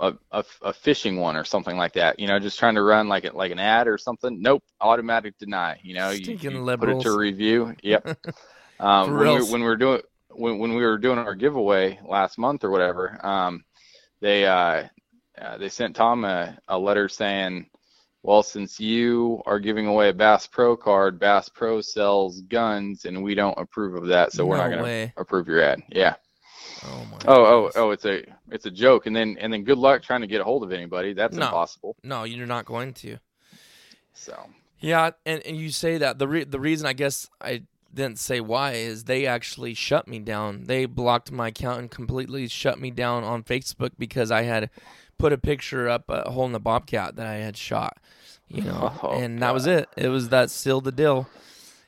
[0.01, 2.19] a, a, a fishing one or something like that.
[2.19, 4.41] You know, just trying to run like it like an ad or something.
[4.41, 5.79] Nope, automatic deny.
[5.83, 7.75] You know, you, you put it to review.
[7.83, 8.19] Yep.
[8.81, 12.39] um, when, we, when we were doing when when we were doing our giveaway last
[12.39, 13.65] month or whatever, um,
[14.21, 14.85] they uh,
[15.41, 17.69] uh, they sent Tom a, a letter saying,
[18.23, 23.23] well, since you are giving away a Bass Pro card, Bass Pro sells guns, and
[23.23, 25.83] we don't approve of that, so we're No not going to approve your ad.
[25.89, 26.17] Yeah.
[26.85, 27.19] Oh my.
[27.27, 27.91] Oh, oh, oh!
[27.91, 30.45] It's a it's a joke, and then and then good luck trying to get a
[30.45, 31.13] hold of anybody.
[31.13, 31.47] That's No.
[31.47, 31.97] impossible.
[32.03, 33.19] No, you're not going to.
[34.15, 34.49] So
[34.81, 37.63] Yeah, and, and you say that the re- the reason I guess I
[37.93, 40.65] didn't say why is they actually shut me down.
[40.65, 44.71] They blocked my account and completely shut me down on Facebook because I had
[45.21, 47.99] put a picture up uh, holding the bobcat that I had shot.
[48.49, 49.89] You know, Oh, and that was it.
[49.97, 51.29] It was that sealed the deal.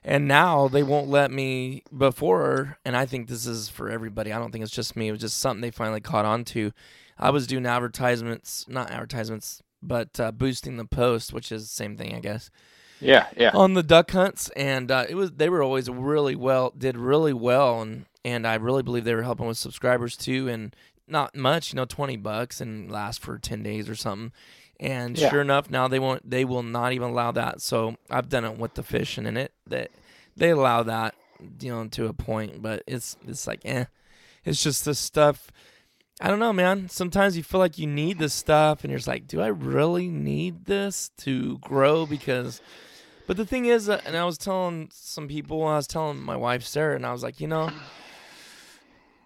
[0.04, 4.32] And now they won't let me before, and I think this is for everybody.
[4.32, 5.08] I don't think it's just me.
[5.08, 6.72] It was just something they finally caught on to.
[7.18, 11.96] I was doing advertisements, not advertisements, but uh, boosting the post, which is the same
[11.96, 12.50] thing, I guess
[13.02, 16.72] yeah, yeah, on the duck hunts, and uh, it was they were always really well,
[16.76, 20.74] did really well, and and I really believe they were helping with subscribers too, and
[21.12, 24.32] not much, you know, twenty bucks and last for ten days or something.
[24.80, 25.30] And Yeah.
[25.30, 27.62] sure enough, now they won't, they will not even allow that.
[27.62, 29.90] So I've done it with the fishing, and it that
[30.36, 31.14] they allow that,
[31.60, 33.84] you know, to a point, but it's it's like, eh,
[34.44, 35.52] it's just this stuff.
[36.20, 36.88] I don't know, man.
[36.88, 40.08] Sometimes you feel like you need this stuff, and you're just like, do I really
[40.08, 42.06] need this to grow?
[42.06, 42.60] Because
[43.26, 46.36] but the thing is, uh, and I was telling some people, I was telling my
[46.36, 47.70] wife Sarah, and I was like, you know,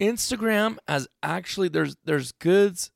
[0.01, 2.91] Instagram has actually there's there's goods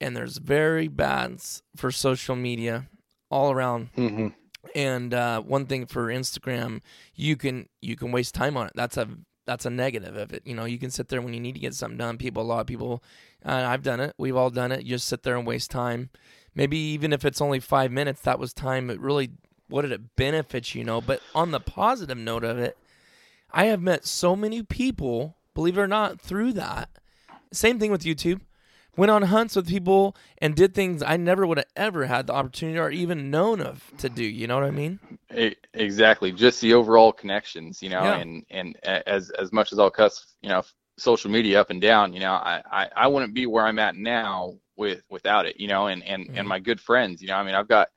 [0.00, 2.88] and there's very bads for social media
[3.30, 3.90] all around.
[3.94, 4.28] hmm
[4.74, 6.80] And uh, one thing for Instagram,
[7.14, 8.72] you can you can waste time on it.
[8.74, 9.08] That's a
[9.46, 10.42] that's a negative of it.
[10.46, 12.16] You know, you can sit there when you need to get something done.
[12.16, 13.02] People, a lot of people,
[13.42, 14.14] and I've done it.
[14.18, 14.84] We've all done it.
[14.84, 16.10] You just sit there and waste time.
[16.54, 18.90] Maybe even if it's only five minutes, that was time.
[18.90, 19.30] It really,
[19.68, 20.74] what did it benefit?
[20.74, 21.00] You know.
[21.00, 22.76] But on the positive note of it,
[23.50, 26.88] I have met so many people, believe it or not, through that.
[27.52, 28.40] Same thing with YouTube.
[28.96, 32.34] Went on hunts with people and did things I never would have ever had the
[32.34, 34.22] opportunity or even known of to do.
[34.24, 34.98] You know what I mean?
[35.74, 36.30] Exactly.
[36.30, 38.16] Just the overall connections, you know, Yeah.
[38.16, 40.62] and and as as much as I'll cuss, you know,
[40.98, 43.96] social media up and down, you know, I I, I wouldn't be where I'm at
[43.96, 46.38] now with without it, you know, and and Mhm.
[46.38, 47.88] and my good friends, you know, I mean, I've got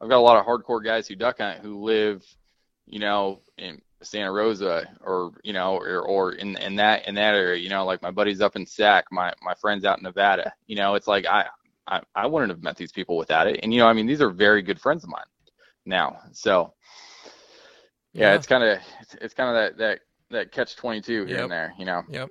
[0.00, 2.24] I've got a lot of hardcore guys who duck hunt who live,
[2.86, 7.34] you know, in Santa Rosa or you know or, or in in that in that
[7.34, 10.52] area, you know, like my buddies up in Sac, my my friends out in Nevada,
[10.66, 11.46] you know, it's like I
[11.88, 14.20] I, I wouldn't have met these people without it, and you know, I mean, these
[14.20, 15.24] are very good friends of mine
[15.84, 16.74] now, so
[18.12, 21.42] yeah, it's kind of it's, it's kind of that that that catch 22 here Yep.
[21.42, 22.02] and there, you know.
[22.08, 22.30] Yep.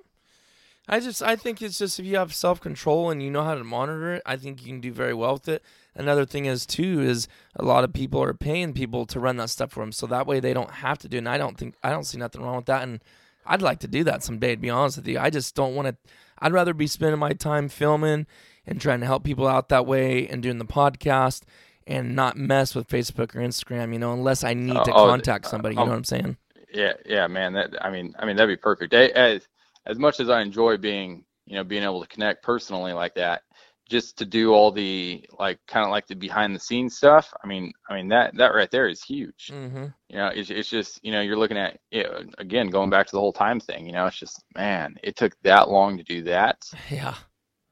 [0.87, 3.55] I just I think it's just if you have self control and you know how
[3.55, 5.63] to monitor it, I think you can do very well with it.
[5.95, 9.49] Another thing is too is a lot of people are paying people to run that
[9.49, 11.17] stuff for them, so that way they don't have to do.
[11.17, 11.19] it.
[11.19, 12.83] And I don't think I don't see nothing wrong with that.
[12.83, 13.01] And
[13.45, 14.55] I'd like to do that someday.
[14.55, 15.95] To be honest with you, I just don't want to.
[16.39, 18.27] I'd rather be spending my time filming
[18.65, 21.43] and trying to help people out that way and doing the podcast
[21.87, 23.93] and not mess with Facebook or Instagram.
[23.93, 25.75] You know, unless I need to Oh, oh, contact somebody.
[25.75, 26.37] You um, know what I'm saying?
[26.73, 27.53] Yeah, yeah, man.
[27.53, 28.93] That I mean, I mean that'd be perfect.
[28.93, 29.47] As
[29.85, 33.43] as much as I enjoy being, you know, being able to connect personally like that,
[33.89, 37.31] just to do all the like kind of like the behind the scenes stuff.
[37.43, 39.51] I mean, I mean that that right there is huge.
[39.53, 39.85] Mm-hmm.
[40.09, 43.11] You know, it's it's just you know you're looking at it, again going back to
[43.11, 43.85] the whole time thing.
[43.85, 46.63] You know, it's just man, it took that long to do that.
[46.91, 47.15] Yeah.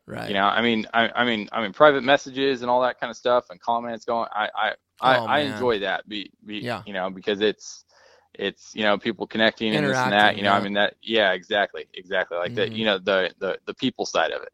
[0.05, 0.27] Right.
[0.27, 3.09] You know, I mean, I, I mean, I mean, private messages and all that kind
[3.09, 4.27] of stuff and comments going.
[4.33, 6.07] I, I, I, Oh, I enjoy that.
[6.09, 6.81] Be, be, Yeah.
[6.85, 7.85] you know, because it's,
[8.33, 10.35] it's, you know, people connecting and this and that.
[10.35, 10.95] You know, I mean that.
[11.01, 12.37] Yeah, exactly, exactly.
[12.37, 12.71] Like that.
[12.71, 12.75] Mhm.
[12.75, 14.51] You know, the, the, the people side of it.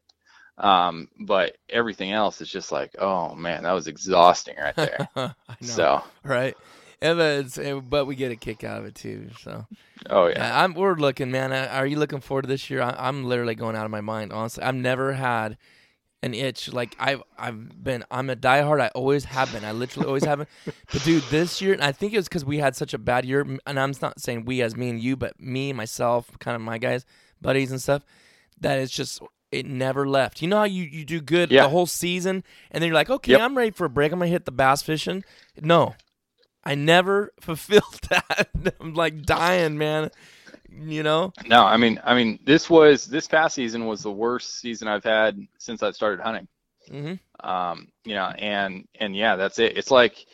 [0.60, 5.08] Um, but everything else is just like, oh man, that was exhausting right there.
[5.16, 5.66] I know.
[5.66, 6.54] so, right.
[7.00, 7.58] But, it's,
[7.88, 9.30] but we get a kick out of it too.
[9.40, 9.66] So
[10.10, 11.50] oh yeah, yeah, I'm we're looking, man.
[11.50, 12.82] Are you looking forward to this year?
[12.82, 14.34] I, I'm literally going out of my mind.
[14.34, 15.56] Honestly, I've never had
[16.22, 18.04] an itch like I've I've been.
[18.10, 18.82] I'm a diehard.
[18.82, 19.64] I always have been.
[19.64, 20.74] I literally always have been.
[20.92, 23.24] But dude, this year, and I think it was because we had such a bad
[23.24, 23.46] year.
[23.66, 26.76] And I'm not saying we as me and you, but me, myself, kind of my
[26.76, 27.06] guys,
[27.40, 28.04] buddies and stuff.
[28.60, 29.22] That it's just
[29.52, 30.42] it never left.
[30.42, 31.64] You know how you, you do good Yeah.
[31.64, 33.40] the whole season, and then you're like, okay, Yep.
[33.40, 34.12] I'm ready for a break.
[34.12, 35.24] I'm gonna hit the bass fishing.
[35.60, 35.94] No,
[36.64, 38.48] I never fulfilled that.
[38.80, 40.10] I'm like dying, man.
[40.72, 41.32] You know?
[41.46, 45.02] no, I mean, I mean, this was this past season was the worst season I've
[45.04, 46.48] had since I started hunting.
[46.88, 50.26] hmm um you know and and yeah that's it it's like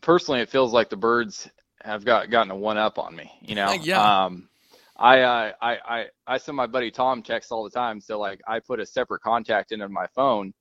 [0.00, 1.50] personally it feels like the birds
[1.82, 4.26] have got gotten a one up on me you know Yeah.
[4.26, 4.48] um
[4.96, 8.40] I, uh, I I I send my buddy Tom texts all the time so like
[8.46, 10.52] I put a separate contact into my phone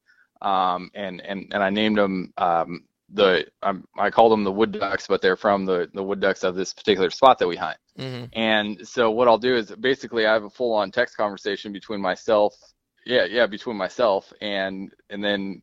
[0.41, 4.71] um, and and and I named them um, the um, I called them the wood
[4.71, 7.77] ducks, but they're from the the wood ducks of this particular spot that we hunt.
[7.97, 11.71] hmm And so what I'll do is basically I have a full on text conversation
[11.71, 12.55] between myself,
[13.05, 15.61] yeah, yeah, between myself and and then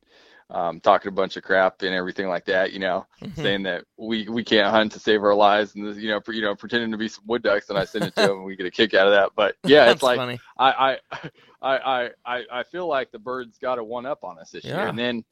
[0.51, 3.51] um, talking a bunch of crap and everything like that, you know, Mm-hmm.
[3.51, 6.43] saying that we we can't hunt to save our lives and you know, pre, you
[6.43, 8.57] know, pretending to be some wood ducks, and I send it to them and we
[8.57, 9.31] get a kick out of that.
[9.37, 10.43] But yeah, it's like funny.
[10.59, 10.99] I
[11.63, 14.73] I I I I feel like the birds got a one up on us this
[14.73, 15.25] year, and then.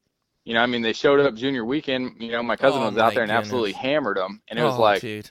[0.45, 2.23] You know, I mean, they showed up junior weekend.
[2.23, 4.63] You know, my cousin Oh, was out my there and absolutely hammered them, and it
[4.63, 5.31] was oh, like, dude.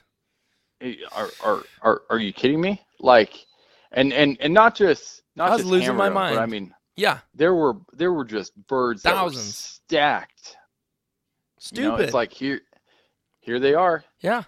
[1.12, 2.80] Are are are are you kidding me?
[3.00, 3.46] Like,
[3.92, 6.46] and and and not just not I was just losing my hammer 'em, but I
[6.46, 9.56] mean, Yeah, there were there were just birds Thousands.
[9.56, 10.56] stacked.
[11.60, 11.82] stupid.
[11.82, 12.60] You know, it's like here
[13.40, 14.04] here they are.
[14.20, 14.42] yeah,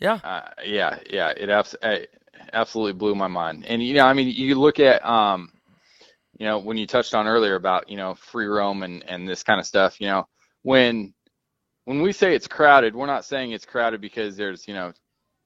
[0.00, 2.04] yeah, Uh, yeah, yeah, it abs- eh,
[2.52, 3.64] absolutely blew my mind.
[3.66, 5.52] And you know, I mean, you look at um,
[6.36, 9.44] you know, when you touched on earlier about you know free roam and and this
[9.44, 10.00] kind of stuff.
[10.00, 10.28] You know,
[10.62, 11.14] when
[11.84, 14.92] when we say it's crowded, we're not saying it's crowded because there's you know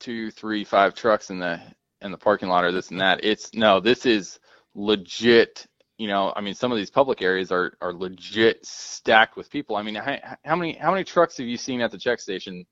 [0.01, 1.61] two, three, five trucks in the
[2.01, 3.23] in the parking lot or this and that.
[3.23, 4.41] It's no, this is
[4.75, 5.67] legit.
[5.99, 9.77] You know, I mean, some of these public areas are are legit stacked with people.
[9.77, 12.65] I mean, how, how many how many trucks have you seen at the check station?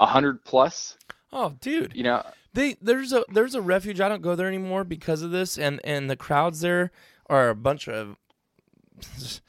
[0.00, 0.96] A hundred plus.
[1.32, 1.92] Oh, dude.
[1.94, 4.00] You know, They there's a there's a refuge.
[4.00, 6.90] I don't go there anymore because of this, and and the crowds there
[7.28, 8.16] are a bunch of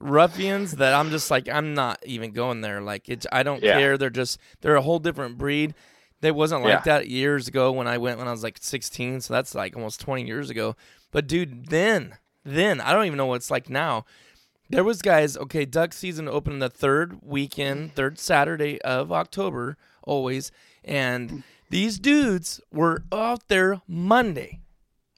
[0.00, 2.80] ruffians that I'm just like I'm not even going there.
[2.80, 3.74] Like it's I don't Yeah.
[3.74, 3.96] care.
[3.98, 5.74] They're just they're a whole different breed.
[6.20, 6.80] They wasn't like Yeah.
[6.98, 9.20] that years ago when I went when I was like 16.
[9.22, 10.76] So that's like almost 20 years ago.
[11.10, 14.04] But dude, then then I don't even know what it's like now.
[14.70, 15.36] There was guys.
[15.36, 20.50] Okay, duck season opened the third weekend, third Saturday of October, always,
[20.84, 24.60] and these dudes were out there Monday,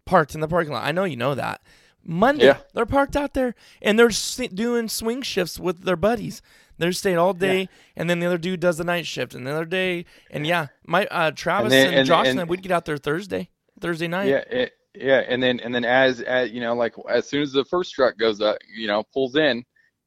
[0.06, 0.84] parked in the parking lot.
[0.84, 1.60] I know you know that.
[2.06, 2.58] Monday, Yeah.
[2.74, 4.10] they're parked out there, and they're
[4.52, 6.42] doing swing shifts with their buddies.
[6.76, 9.52] They're staying all day, and then the other dude does the night shift, and the
[9.52, 12.62] other day, and yeah, my uh, Travis and, then- and- Josh and- and I, we'd
[12.62, 13.48] get out there Thursday,
[13.80, 14.28] Thursday night.
[14.28, 17.52] yeah, it, yeah, and then and then as as you know, like as soon as
[17.52, 19.64] the first truck goes up, you know, pulls in,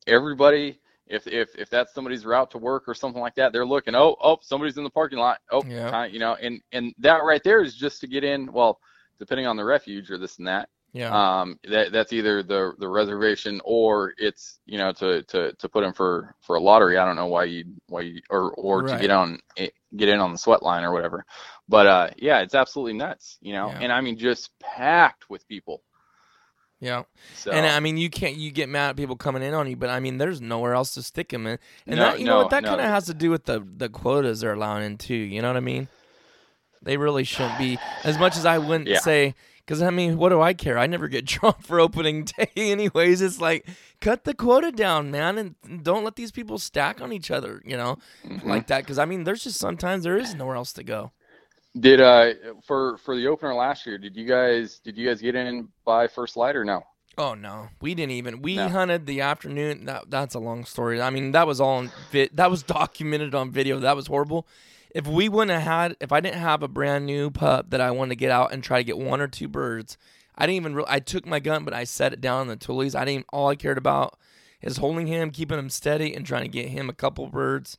[0.08, 0.80] everybody.
[1.10, 3.96] If, if if that's somebody's route to work or something like that, they're looking.
[3.96, 5.40] Oh, oh, somebody's in the parking lot.
[5.52, 6.06] Oh, Yeah.
[6.06, 8.52] you know, and and that right there is just to get in.
[8.52, 8.78] Well,
[9.18, 10.68] depending on the refuge or this and that.
[10.94, 15.70] Yeah, Um, that that's either the the reservation or it's you know to to to
[15.70, 16.98] put in for for a lottery.
[16.98, 18.92] I don't know why you why you or or Right.
[18.92, 21.26] to get on eh, get in on the sweat line or whatever.
[21.70, 23.38] But uh, yeah, it's absolutely nuts.
[23.42, 23.80] You know, Yeah.
[23.80, 25.82] and I mean just packed with people.
[26.80, 27.04] yeah.
[27.34, 29.76] So And I mean, you can't you get mad at people coming in on you,
[29.76, 31.58] but I mean, there's nowhere else to stick them in.
[31.88, 32.70] And No, that you know what that no.
[32.70, 35.16] kind of has to do with the the quotas they're allowing in too.
[35.16, 35.88] You know what I mean?
[36.82, 39.00] They really shouldn't be as much as I wouldn't Yeah.
[39.00, 39.36] say.
[39.68, 40.78] Because I mean, what do I care?
[40.78, 43.22] I never get drawn for opening day, anyways.
[43.22, 43.68] It's like
[44.00, 47.62] cut the quota down, man, and don't let these people stack on each other.
[47.66, 48.46] You know, Mhm.
[48.46, 48.84] like that.
[48.84, 51.12] Because I mean, there's just sometimes there is nowhere else to go.
[51.78, 52.34] did uh
[52.66, 56.08] for for the opener last year, did you guys did you guys get in by
[56.08, 56.82] first light or no?
[57.20, 58.42] Oh no, we didn't even.
[58.42, 58.70] We No.
[58.70, 59.86] hunted the afternoon.
[59.86, 61.02] That that's a long story.
[61.02, 61.92] I mean, that was all on.
[62.34, 63.80] That was documented on video.
[63.80, 64.48] That was horrible.
[64.98, 67.92] If we wouldn't have had, if I didn't have a brand new pup that I
[67.92, 69.96] wanted to get out and try to get one or two birds,
[70.36, 70.74] I didn't even.
[70.74, 72.96] Re- I took my gun, but I set it down on the toolies.
[72.96, 73.28] I didn't.
[73.32, 74.18] All I cared about
[74.60, 77.78] is holding him, keeping him steady, and trying to get him a couple birds.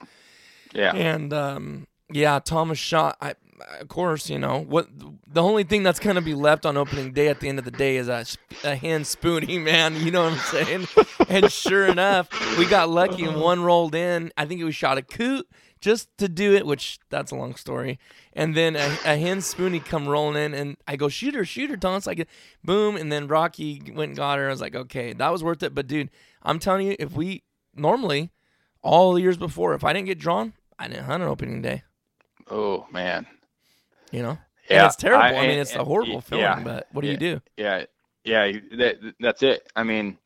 [0.72, 0.94] Yeah.
[0.94, 3.16] And um, yeah, Thomas shot.
[3.20, 3.34] I,
[3.80, 4.86] of course, you know what.
[5.26, 7.72] The only thing that's gonna be left on opening day at the end of the
[7.72, 8.24] day is a,
[8.62, 9.96] a hen spoonie, man.
[9.96, 10.86] You know what I'm saying?
[11.28, 14.30] and sure enough, we got lucky and one rolled in.
[14.36, 15.48] I think it was shot a coot
[15.80, 17.98] just to do it, which that's a long story.
[18.32, 21.70] And then a, a hen spoonie come rolling in, and I go shoot her, shoot
[21.70, 22.06] her, Thomas.
[22.06, 22.26] Like
[22.64, 24.46] boom, and then Rocky went and got her.
[24.46, 25.74] I was like, okay, that was worth it.
[25.74, 26.10] But dude,
[26.42, 27.42] I'm telling you, if we
[27.74, 28.30] normally
[28.82, 31.82] all the years before, if I didn't get drawn, I didn't hunt on opening day.
[32.50, 33.26] Oh man.
[34.10, 34.38] You know,
[34.70, 34.78] Yeah.
[34.78, 35.22] and it's terrible.
[35.22, 36.44] I, and- mean, it's a and- horrible feeling.
[36.44, 37.12] yeah, but what do yeah.
[37.12, 37.40] you do?
[37.56, 37.84] Yeah,
[38.24, 39.70] yeah, that that's it.
[39.76, 40.16] I mean,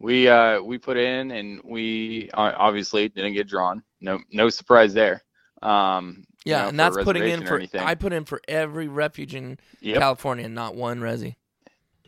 [0.00, 3.82] we uh we put in and we uh, obviously didn't get drawn.
[4.00, 5.22] No no surprise there.
[5.62, 7.62] Um you Yeah, know, and that's putting in for.
[7.78, 10.04] I put in for every refuge in Yep.
[10.04, 11.36] California, not one resi.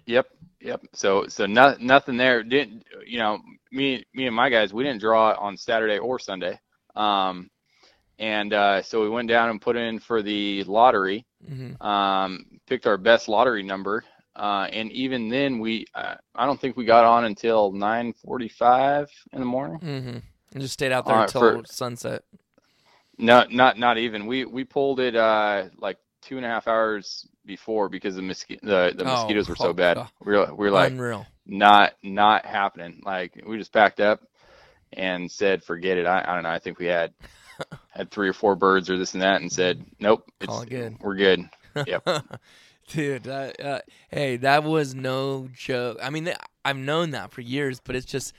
[0.06, 0.26] Yep,
[0.60, 0.82] yep.
[0.94, 2.42] So so no, nothing there.
[2.42, 3.38] Didn't you know
[3.72, 6.58] me me and my guys we didn't draw on Saturday or Sunday.
[6.96, 7.50] Um
[8.18, 11.26] and uh so we went down and put in for the lottery.
[11.48, 14.04] hmm Um picked our best lottery number.
[14.34, 19.40] Uh and even then we uh, I don't think we got on until 9:45 in
[19.40, 19.78] the morning.
[19.78, 20.18] hmm
[20.54, 22.24] And just stayed out there until sunset.
[23.18, 24.26] No, not not even.
[24.26, 28.60] We we pulled it uh like two and a half hours before because the mosqui-
[28.62, 29.96] the the Oh, mosquitoes were oh, so bad.
[29.96, 30.10] God.
[30.24, 31.26] We were we were like Unreal.
[31.46, 33.02] not not happening.
[33.04, 34.20] Like we just packed up
[34.94, 36.06] and said, forget it.
[36.06, 36.50] I, I don't know.
[36.50, 37.12] I think we had
[37.90, 40.70] had three or four birds or this and that, and said, nope, it's Call it
[40.70, 40.96] good.
[41.00, 41.48] We're good.
[41.86, 42.06] Yep.
[42.92, 43.80] Dude, uh, uh,
[44.10, 45.98] hey, that was no joke.
[46.02, 46.32] I mean,
[46.64, 48.34] I've known that for years, but it's just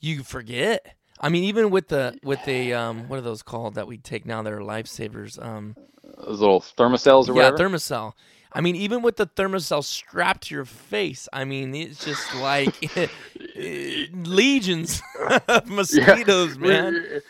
[0.00, 0.94] you forget.
[1.20, 4.24] I mean, even with the with the um, what are those called that we take
[4.24, 4.42] now?
[4.42, 5.42] They're lifesavers.
[5.44, 5.76] Um,
[6.16, 7.62] Those little Thermacells or yeah, whatever.
[7.62, 8.12] Yeah, Thermacell.
[8.52, 12.74] I mean, even with the Thermacell strapped to your face, I mean, it's just like
[13.56, 15.02] legions
[15.48, 17.20] of mosquitoes, man.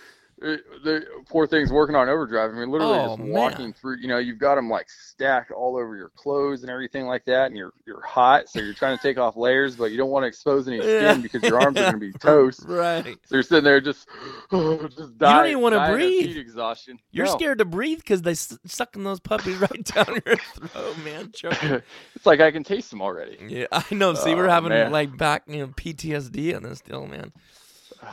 [0.43, 2.51] Uh, The poor thing's working on overdrive.
[2.51, 3.28] I mean, literally Oh, just man.
[3.30, 3.99] walking through.
[3.99, 7.47] You know, you've got them like stacked all over your clothes and everything like that,
[7.49, 10.22] and you're you're hot, so you're trying to take off layers, but you don't want
[10.22, 11.14] to expose any skin Yeah.
[11.16, 12.62] because your arms are going to be toast.
[12.66, 13.18] Right.
[13.26, 14.09] So you're sitting there just,
[14.51, 15.18] just dying.
[15.18, 16.26] You don't even wanna breathe.
[16.28, 16.99] Heat exhaustion.
[17.12, 17.32] You're No.
[17.32, 21.30] scared to breathe because they sucking those puppies right down your throat, man.
[21.34, 21.82] Choking.
[22.14, 23.36] It's like I can taste them already.
[23.47, 24.14] Yeah, I know.
[24.14, 24.91] See, we're Oh, having man.
[24.91, 27.32] like back, you know, PTSD on this deal, man.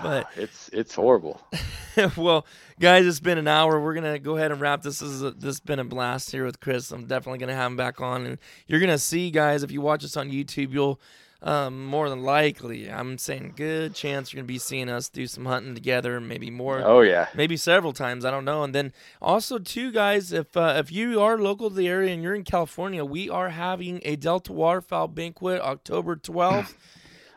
[0.01, 1.41] But It's it's horrible.
[2.17, 2.45] well,
[2.79, 3.79] guys, it's been an hour.
[3.79, 4.81] We're gonna go ahead and wrap.
[4.81, 6.91] This is a, this has been a blast here with Chris.
[6.91, 9.63] I'm definitely gonna have him back on, and you're gonna see, guys.
[9.63, 10.99] If you watch us on YouTube, you'll
[11.41, 15.45] um, more than likely, I'm saying, good chance you're gonna be seeing us do some
[15.45, 17.27] hunting together, maybe more Oh yeah.
[17.35, 18.25] maybe several times.
[18.25, 18.63] I don't know.
[18.63, 22.23] And then also too, guys, if uh, if you are local to the area and
[22.23, 26.73] you're in California, we are having a Delta Waterfowl banquet October 12th.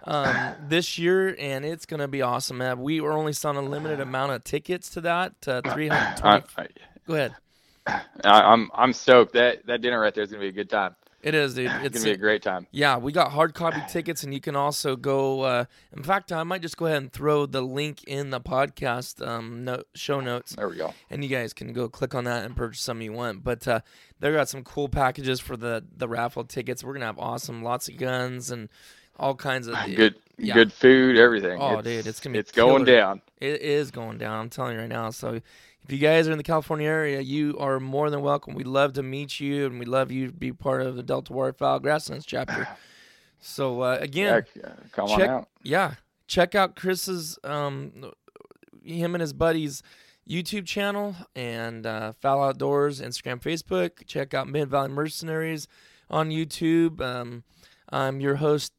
[0.05, 2.81] Um, this year, and it's gonna be awesome, man.
[2.81, 5.35] We were only selling a limited amount of tickets to that.
[5.47, 6.67] Uh, I, I,
[7.07, 7.35] Go ahead.
[7.87, 9.33] I- I'm I'm stoked.
[9.35, 10.95] That that dinner right there is gonna be a good time.
[11.23, 11.67] It is, dude.
[11.71, 12.67] It's It's gonna be a great time.
[12.71, 15.43] Yeah, we got hard copy tickets, and you can also go.
[15.43, 19.27] Uh, in fact, I might just go ahead and throw the link in the podcast
[19.27, 20.55] um, show notes.
[20.57, 20.95] There we go.
[21.11, 23.45] and you guys can go click on that and purchase some you want.
[23.45, 23.81] But uh,
[24.19, 26.83] they got some cool packages for the the raffle tickets.
[26.83, 28.71] We're gonna have awesome, lots of guns and
[29.21, 30.55] all kinds of Good Yeah.
[30.55, 31.61] good food, everything.
[31.61, 33.21] Oh, dude, it's gonna be it's going down.
[33.41, 34.41] It is going down.
[34.41, 35.11] I'm telling you right now.
[35.11, 38.55] So if you guys are in the California area, you are more than welcome.
[38.55, 41.33] We'd love to meet you, and we'd love you to be part of the Delta
[41.33, 42.67] Waterfowl Grasslands chapter.
[43.43, 45.49] So uh, again, yeah, come check, on out.
[45.63, 45.95] Yeah,
[46.27, 48.13] check out Chris's, um,
[48.85, 49.83] him and his buddies'
[50.29, 54.07] YouTube channel and uh, FAL Outdoors Instagram, Facebook.
[54.07, 55.69] Check out Mid Valley Mercenaries
[56.11, 57.01] on YouTube.
[57.01, 57.45] Um,
[57.89, 58.75] I'm your host.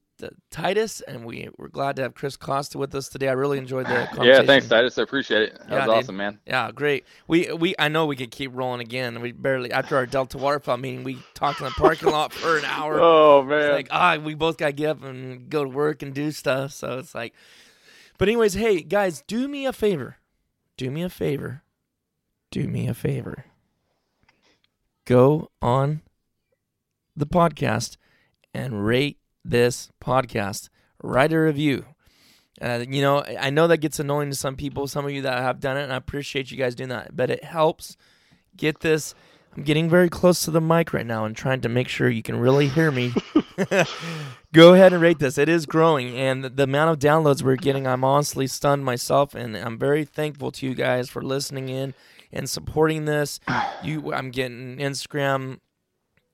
[0.50, 3.28] Titus, and we we're glad to have Chris Costa with us today.
[3.30, 4.26] I really enjoyed the conversation.
[4.26, 4.98] Yeah, thanks, Titus.
[4.98, 5.60] I appreciate it.
[5.60, 5.96] That Yeah, was dude.
[6.04, 6.40] awesome, man.
[6.46, 7.06] Yeah, great.
[7.28, 9.22] We we I know we could keep rolling again.
[9.22, 12.66] We barely after our Delta Waterfowl meeting, we talked in the parking lot for an
[12.66, 13.00] hour.
[13.02, 13.72] Oh It's man.
[13.72, 16.72] like ah, we both got to get up and go to work and do stuff.
[16.74, 17.34] So it's like,
[18.18, 20.18] but anyways, hey guys, do me a favor.
[20.78, 21.64] Do me a favor.
[22.52, 23.46] Do me a favor.
[25.06, 26.02] Go on
[27.16, 27.98] the podcast
[28.54, 30.70] and rate this podcast.
[31.04, 31.86] Write a review.
[32.62, 35.40] Uh, you know, I know that gets annoying to some people, some of you that
[35.40, 37.16] have done it, and I appreciate you guys doing that.
[37.16, 37.98] But it helps
[38.56, 39.16] get this.
[39.56, 42.22] I'm getting very close to the mic right now and trying to make sure you
[42.22, 43.14] can really hear me.
[44.54, 45.38] Go ahead and rate this.
[45.38, 49.34] It is growing, and the, the amount of downloads we're getting, I'm honestly stunned myself,
[49.34, 51.94] and I'm very thankful to you guys for listening in
[52.32, 53.40] and supporting this.
[53.84, 55.60] You, I'm getting Instagram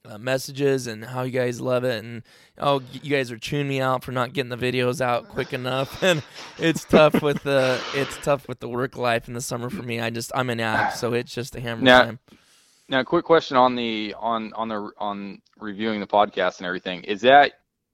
[0.10, 2.24] uh, messages and how you guys love it, and
[2.58, 6.01] oh, you guys are chewing me out for not getting the videos out quick enough,
[6.10, 6.24] and
[6.58, 9.99] it's tough with the it's tough with the work life in the summer for me.
[9.99, 12.20] I just I'm an addict, so it's just a hammer Now- time.
[12.89, 17.03] Now, quick question on the on on the on reviewing the podcast and everything.
[17.03, 17.51] Is that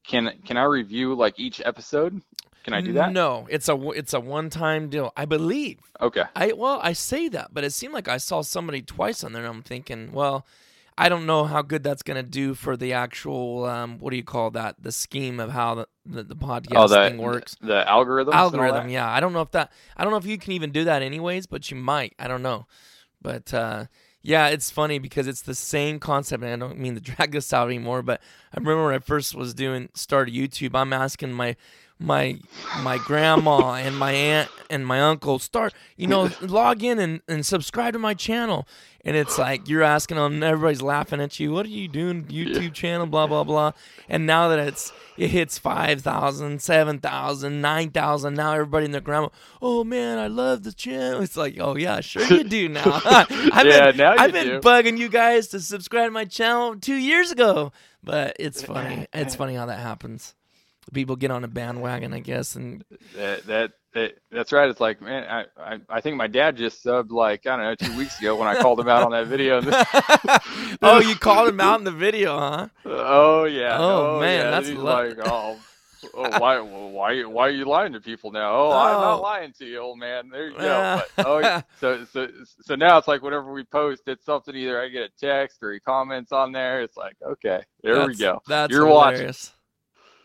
[0.07, 2.21] can can I review like each episode?
[2.63, 3.11] Can I do that?
[3.11, 5.11] No, it's a it's a one time deal.
[5.17, 5.79] I believe.
[5.99, 6.23] Okay.
[6.35, 9.43] I well, I say that, but it seemed like I saw somebody twice on there.
[9.43, 10.45] and I'm thinking, well,
[10.97, 14.23] I don't know how good that's gonna do for the actual um, what do you
[14.23, 14.81] call that?
[14.81, 17.55] The scheme of how the the, the podcast oh, the thing works.
[17.61, 18.33] the algorithm.
[18.33, 19.09] Algorithm, yeah.
[19.09, 19.71] I don't know if that.
[19.97, 22.13] I don't know if you can even do that anyways, but you might.
[22.19, 22.67] I don't know,
[23.21, 23.85] but uh,
[24.21, 26.43] yeah, it's funny because it's the same concept.
[26.43, 28.21] And I don't mean to drag this out anymore, but
[28.53, 30.75] I remember when I first was doing started YouTube.
[30.75, 31.55] I'm asking my
[31.99, 32.37] my
[32.81, 37.45] my grandma and my aunt and my uncle start you know log in and, and
[37.45, 38.67] subscribe to my channel
[39.03, 41.51] and it's like you're asking them everybody's laughing at you.
[41.51, 43.73] What are you doing youtube channel blah blah blah.
[44.09, 49.29] And now that it's it hits 5000 7000 9000 now everybody in their grandma
[49.61, 51.21] oh man i love the channel.
[51.21, 53.01] It's like oh yeah sure you do now.
[53.51, 54.59] I've Yeah, been, now I've been do.
[54.59, 57.71] bugging you guys to subscribe to my channel two years ago.
[58.03, 59.07] But it's funny.
[59.13, 60.35] It's funny how that happens.
[60.93, 62.83] People get on a bandwagon, I guess, and
[63.15, 64.69] That, that that that's right.
[64.69, 67.75] It's like man, I, I I think my dad just subbed like I don't know
[67.75, 69.61] two weeks ago when I called him out on that video.
[70.81, 72.67] Oh, oh, you called him out in the video, huh?
[72.85, 73.77] oh yeah.
[73.79, 74.49] Oh, oh man, yeah.
[74.49, 75.57] that's like oh
[76.13, 78.53] oh, why, why, why are you lying to people now?
[78.53, 79.21] Oh, I'm not oh.
[79.21, 80.29] lying to you, old man.
[80.29, 81.01] There you go.
[81.15, 82.27] But, oh, so, so,
[82.61, 85.73] so now it's like whenever we post, it's something either I get a text or
[85.73, 86.81] he comments on there.
[86.81, 88.41] It's like, okay, there that's, we go.
[88.47, 89.51] That's You're hilarious.
[89.51, 89.59] watching.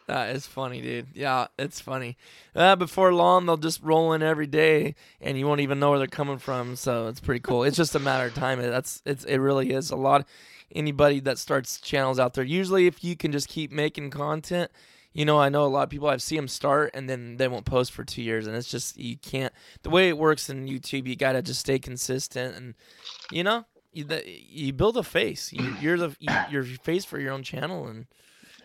[0.09, 1.09] That is funny, dude.
[1.13, 2.17] Yeah, it's funny.
[2.57, 5.99] Uh, before long, they'll just roll in every day, and you won't even know where
[5.99, 6.77] they're coming from.
[6.77, 7.63] So it's pretty cool.
[7.63, 8.59] It's just a matter of time.
[8.59, 10.27] That's it's it really is a lot.
[10.75, 14.71] Anybody that starts channels out there, usually if you can just keep making content,
[15.13, 17.49] you know, I know a lot of people I've seen them start and then they
[17.49, 19.53] won't post for two years, and it's just you can't.
[19.83, 22.75] The way it works in YouTube, you gotta just stay consistent, and
[23.31, 25.53] you know, you, you build a face.
[25.53, 28.07] You, you're the you, you're face for your own channel, and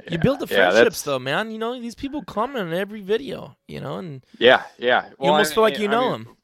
[0.10, 1.52] you build the friendships though, man.
[1.52, 5.08] You know, these people comment on every video, you know, and Yeah, yeah.
[5.10, 6.38] you Well, almost and- feel like and you I know mean, them.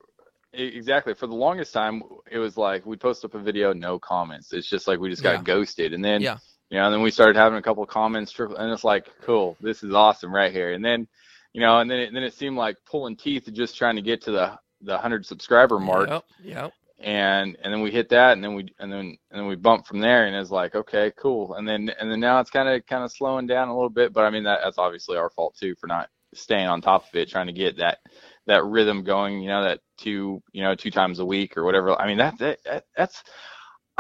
[0.54, 1.14] Exactly.
[1.14, 4.52] For the longest time, it was like we post up a video, no comments.
[4.52, 5.43] It's just like we just got Yeah.
[5.43, 6.38] ghosted, and then Yeah.
[6.72, 9.58] you know, and then we started having a couple of comments, and it's like, cool,
[9.62, 10.74] this is awesome right here.
[10.74, 11.08] And then,
[11.54, 14.02] you know, and then it, then it seemed like pulling teeth, and just trying to
[14.02, 16.74] get to the the hundred subscriber mark, Yep, yep.
[17.00, 19.88] And and then we hit that, and then we and then and then we bumped
[19.88, 21.56] from there, and it's like, okay, cool.
[21.56, 24.14] And then and then now it's kind of kind of slowing down a little bit,
[24.14, 27.16] but I mean that that's obviously our fault too for not staying on top of
[27.16, 28.00] it, trying to get that
[28.47, 29.41] that rhythm going.
[29.41, 32.00] You know, that two you know two times a week or whatever.
[32.00, 33.24] I mean that that, that that's.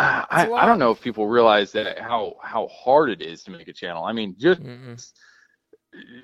[0.01, 3.67] I, I don't know if people realize that how how hard it is to make
[3.67, 4.05] a channel.
[4.05, 4.97] I mean, just Mm-mm.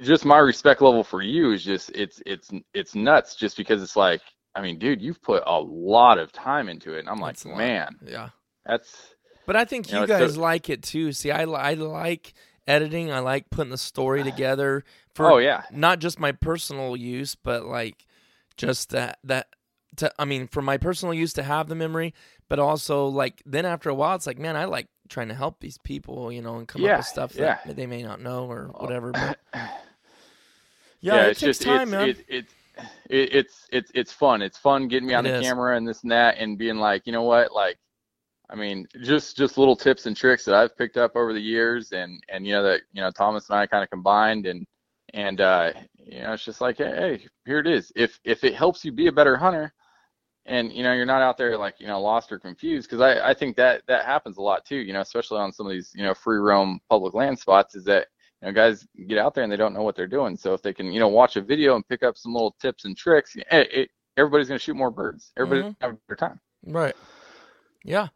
[0.02, 3.98] just my respect level for you is just it's it's it's nuts just because it's
[3.98, 4.22] like
[4.56, 7.45] I mean, dude, you've put a lot of time into it, and I'm like, That's
[7.45, 8.30] man, Yeah.
[8.66, 9.14] that's
[9.45, 11.12] But I think You know, guys so- like it too.
[11.12, 12.34] See, I, I like
[12.68, 13.12] editing.
[13.12, 14.84] I like putting the story together
[15.14, 18.06] for oh yeah, not just my personal use, but like
[18.58, 19.47] just that that
[19.97, 22.14] to I mean for my personal use to have the memory,
[22.49, 25.60] but also like then after a while it's like man, I like trying to help
[25.60, 27.60] these people, you know, and come up with stuff yeah.
[27.66, 28.82] that they may not know or Oh.
[28.82, 29.12] whatever.
[29.12, 29.38] But
[31.01, 32.10] yeah, it it's takes just time, it's, man.
[32.10, 32.45] It, it,
[33.10, 34.42] it, it's it's it's fun.
[34.42, 35.46] It's fun getting me on It the is.
[35.46, 37.78] camera and this and that, and being like, you know what, like,
[38.50, 41.92] I mean, just just little tips and tricks that I've picked up over the years,
[41.92, 44.66] and and you know that you know Thomas and I kind of combined, and
[45.14, 47.92] and uh, you know it's just like, hey, hey, here it is.
[47.96, 49.74] If if it helps you be a better hunter,
[50.46, 53.30] and you know you're not out there like you know lost or confused, because I
[53.30, 54.78] I think that that happens a lot too.
[54.78, 57.84] You know, especially on some of these you know free roam public land spots, is
[57.86, 58.08] that
[58.46, 60.36] know, guys get out there and they don't know what they're doing.
[60.38, 62.86] So if they can, you know, watch a video and pick up some little tips
[62.86, 65.32] and tricks, it, it, everybody's going to shoot more birds.
[65.38, 65.76] Everybody's Mhm.
[65.82, 66.39] a better time.
[66.66, 66.96] Right.
[67.84, 68.08] Yeah.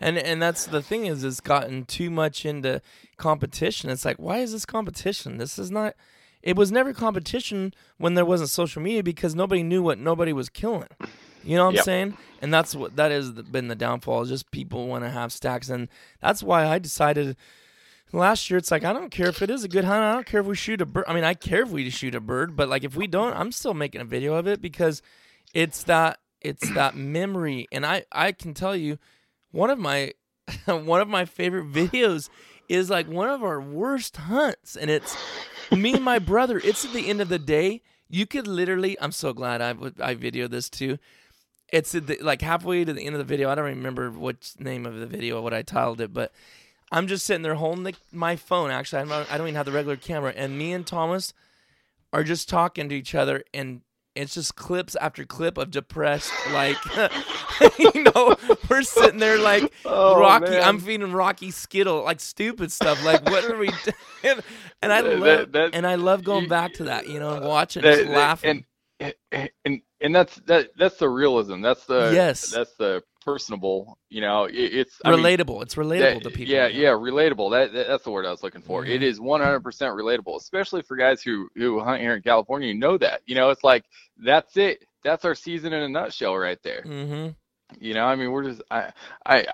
[0.00, 2.80] And and that's the thing is it's gotten too much into
[3.18, 3.90] competition.
[3.90, 5.36] It's like, why is this competition?
[5.38, 5.94] This is not
[6.42, 10.48] it was never competition when there wasn't social media because nobody knew what nobody was
[10.48, 10.88] killing.
[11.42, 11.84] You know what I'm Yep.
[11.84, 12.16] saying?
[12.40, 14.22] And that's what that has been the downfall.
[14.22, 15.88] is Just people want to have stacks, and
[16.22, 17.36] that's why I decided
[18.12, 18.58] last year.
[18.58, 20.02] It's like I don't care if it is a good hunt.
[20.02, 21.04] I don't care if we shoot a bird.
[21.08, 23.52] I mean, I care if we shoot a bird, but like if we don't, I'm
[23.52, 25.02] still making a video of it because
[25.54, 27.66] it's that it's that memory.
[27.72, 28.98] And I I can tell you,
[29.50, 30.12] one of my
[30.66, 32.28] one of my favorite videos
[32.68, 35.16] is like one of our worst hunts, and it's
[35.70, 36.60] me and my brother.
[36.62, 37.82] It's at the end of the day.
[38.08, 38.98] You could literally.
[39.00, 40.98] I'm so glad I I videoed this too.
[41.70, 43.50] It's at the, like halfway to the end of the video.
[43.50, 46.32] I don't remember what name of the video, what I titled it, but
[46.90, 48.70] I'm just sitting there holding the, my phone.
[48.70, 51.32] Actually, not, I don't even have the regular camera, and me and Thomas
[52.12, 53.82] are just talking to each other, and
[54.14, 56.76] it's just clips after clip of depressed, like
[57.78, 58.34] you know,
[58.68, 60.50] we're sitting there like Oh, Rocky.
[60.50, 60.64] man.
[60.64, 63.04] I'm feeding Rocky Skittle, like stupid stuff.
[63.04, 63.68] Like what are we?
[64.22, 64.36] doing?
[64.82, 67.34] And I That- love that- and I love going you- back to that, you know,
[67.36, 68.64] and watching, That- just that- laughing.
[68.98, 69.14] and,
[69.64, 71.60] and and that's that that's the realism.
[71.60, 72.50] That's the Yes.
[72.50, 73.02] That's the
[73.32, 73.98] personable.
[74.08, 75.62] You know, it, it's I mean, relatable.
[75.62, 76.54] it's relatable that- to people.
[76.54, 77.50] Yeah, yeah, relatable.
[77.52, 78.84] That, that that's the word I was looking for.
[78.84, 78.88] Mhm.
[78.90, 82.68] It is 100% relatable, especially for guys who who hunt here in California.
[82.68, 83.20] You know that.
[83.26, 83.84] You know, it's like
[84.16, 84.84] that's it.
[85.04, 86.82] That's our season in a nutshell, right there.
[86.84, 87.28] Mm-hmm.
[87.80, 88.92] You know, I mean, we're just I
[89.26, 89.46] I.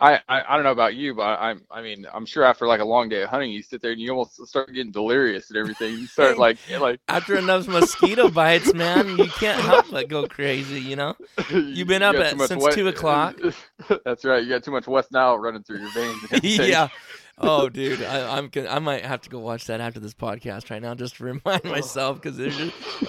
[0.00, 2.80] I, I, I don't know about you, but I'm I mean I'm sure after like
[2.80, 5.58] a long day of hunting, you sit there and you almost start getting delirious and
[5.58, 5.92] everything.
[5.98, 10.80] You start like like After enough mosquito bites, man, you can't help but go crazy.
[10.80, 11.16] You know.
[11.50, 13.38] You've been up at- since West- 2 o'clock.
[14.04, 14.42] That's right.
[14.42, 16.58] You got too much West Nile running through your veins.
[16.60, 16.88] yeah.
[17.42, 18.50] Oh, dude, I, I'm.
[18.68, 21.62] I might have to go watch that after this podcast right now, just to remind
[21.64, 21.70] oh.
[21.70, 22.38] myself because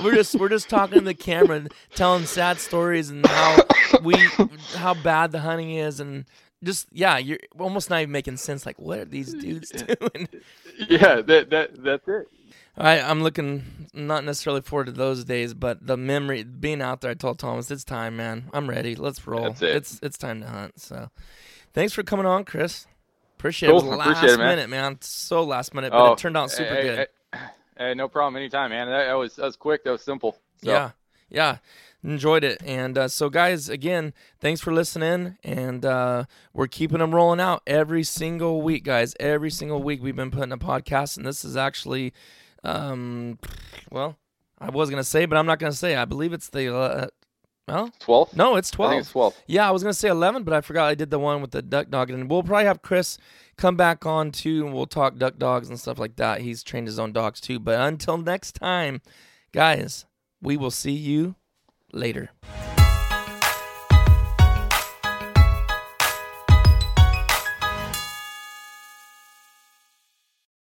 [0.01, 3.61] we're just we're just talking to the camera, and telling sad stories and how
[4.03, 4.15] we
[4.75, 6.23] how bad the hunting is, and
[6.63, 8.65] just yeah, you're almost not even making sense.
[8.65, 9.41] Like, what are these mm.
[9.41, 10.27] dudes doing?
[10.89, 12.27] Yeah, that that that's it.
[12.77, 17.11] I I'm looking not necessarily forward to those days, but the memory being out there.
[17.11, 18.49] I told Thomas, it's time, man.
[18.53, 18.95] I'm ready.
[18.95, 19.43] Let's roll.
[19.43, 19.75] That's it.
[19.75, 20.79] It's it's time to hunt.
[20.79, 21.09] So,
[21.73, 22.87] thanks for coming on, Chris.
[23.37, 23.75] Appreciate it.
[23.75, 23.89] It Cool.
[23.89, 24.47] was Appreciate last it, man.
[24.47, 24.97] minute, man.
[25.01, 26.97] So last minute, but it oh, turned out super hey, good.
[27.33, 27.39] Hey,
[27.81, 28.35] Hey, no problem.
[28.35, 28.87] Anytime, man.
[28.87, 29.83] That, that was that was quick.
[29.83, 30.33] That was simple.
[30.63, 30.71] So.
[30.71, 30.91] Yeah,
[31.31, 31.57] yeah,
[32.03, 32.61] enjoyed it.
[32.63, 35.37] And uh, so, guys, again, thanks for listening.
[35.43, 39.15] And uh, we're keeping them rolling out every single week, guys.
[39.19, 42.13] Every single week we've been putting a podcast, and this is actually,
[42.63, 43.39] um,
[43.89, 44.17] well,
[44.59, 45.95] I was gonna say, but I'm not gonna say.
[45.95, 46.75] I believe it's the.
[46.75, 47.07] Uh,
[47.67, 48.35] well, 12?
[48.35, 48.91] no, it's I 12.
[48.91, 49.41] think it's 12.
[49.47, 51.61] Yeah, I was gonna say eleven, but I forgot I did the one with the
[51.61, 53.17] duck dog, and we'll probably have Chris
[53.57, 56.41] come back on too, and we'll talk duck dogs and stuff like that.
[56.41, 57.59] He's trained his own dogs too.
[57.59, 59.01] But until next time,
[59.51, 60.05] guys,
[60.41, 61.35] we will see you
[61.93, 62.31] later.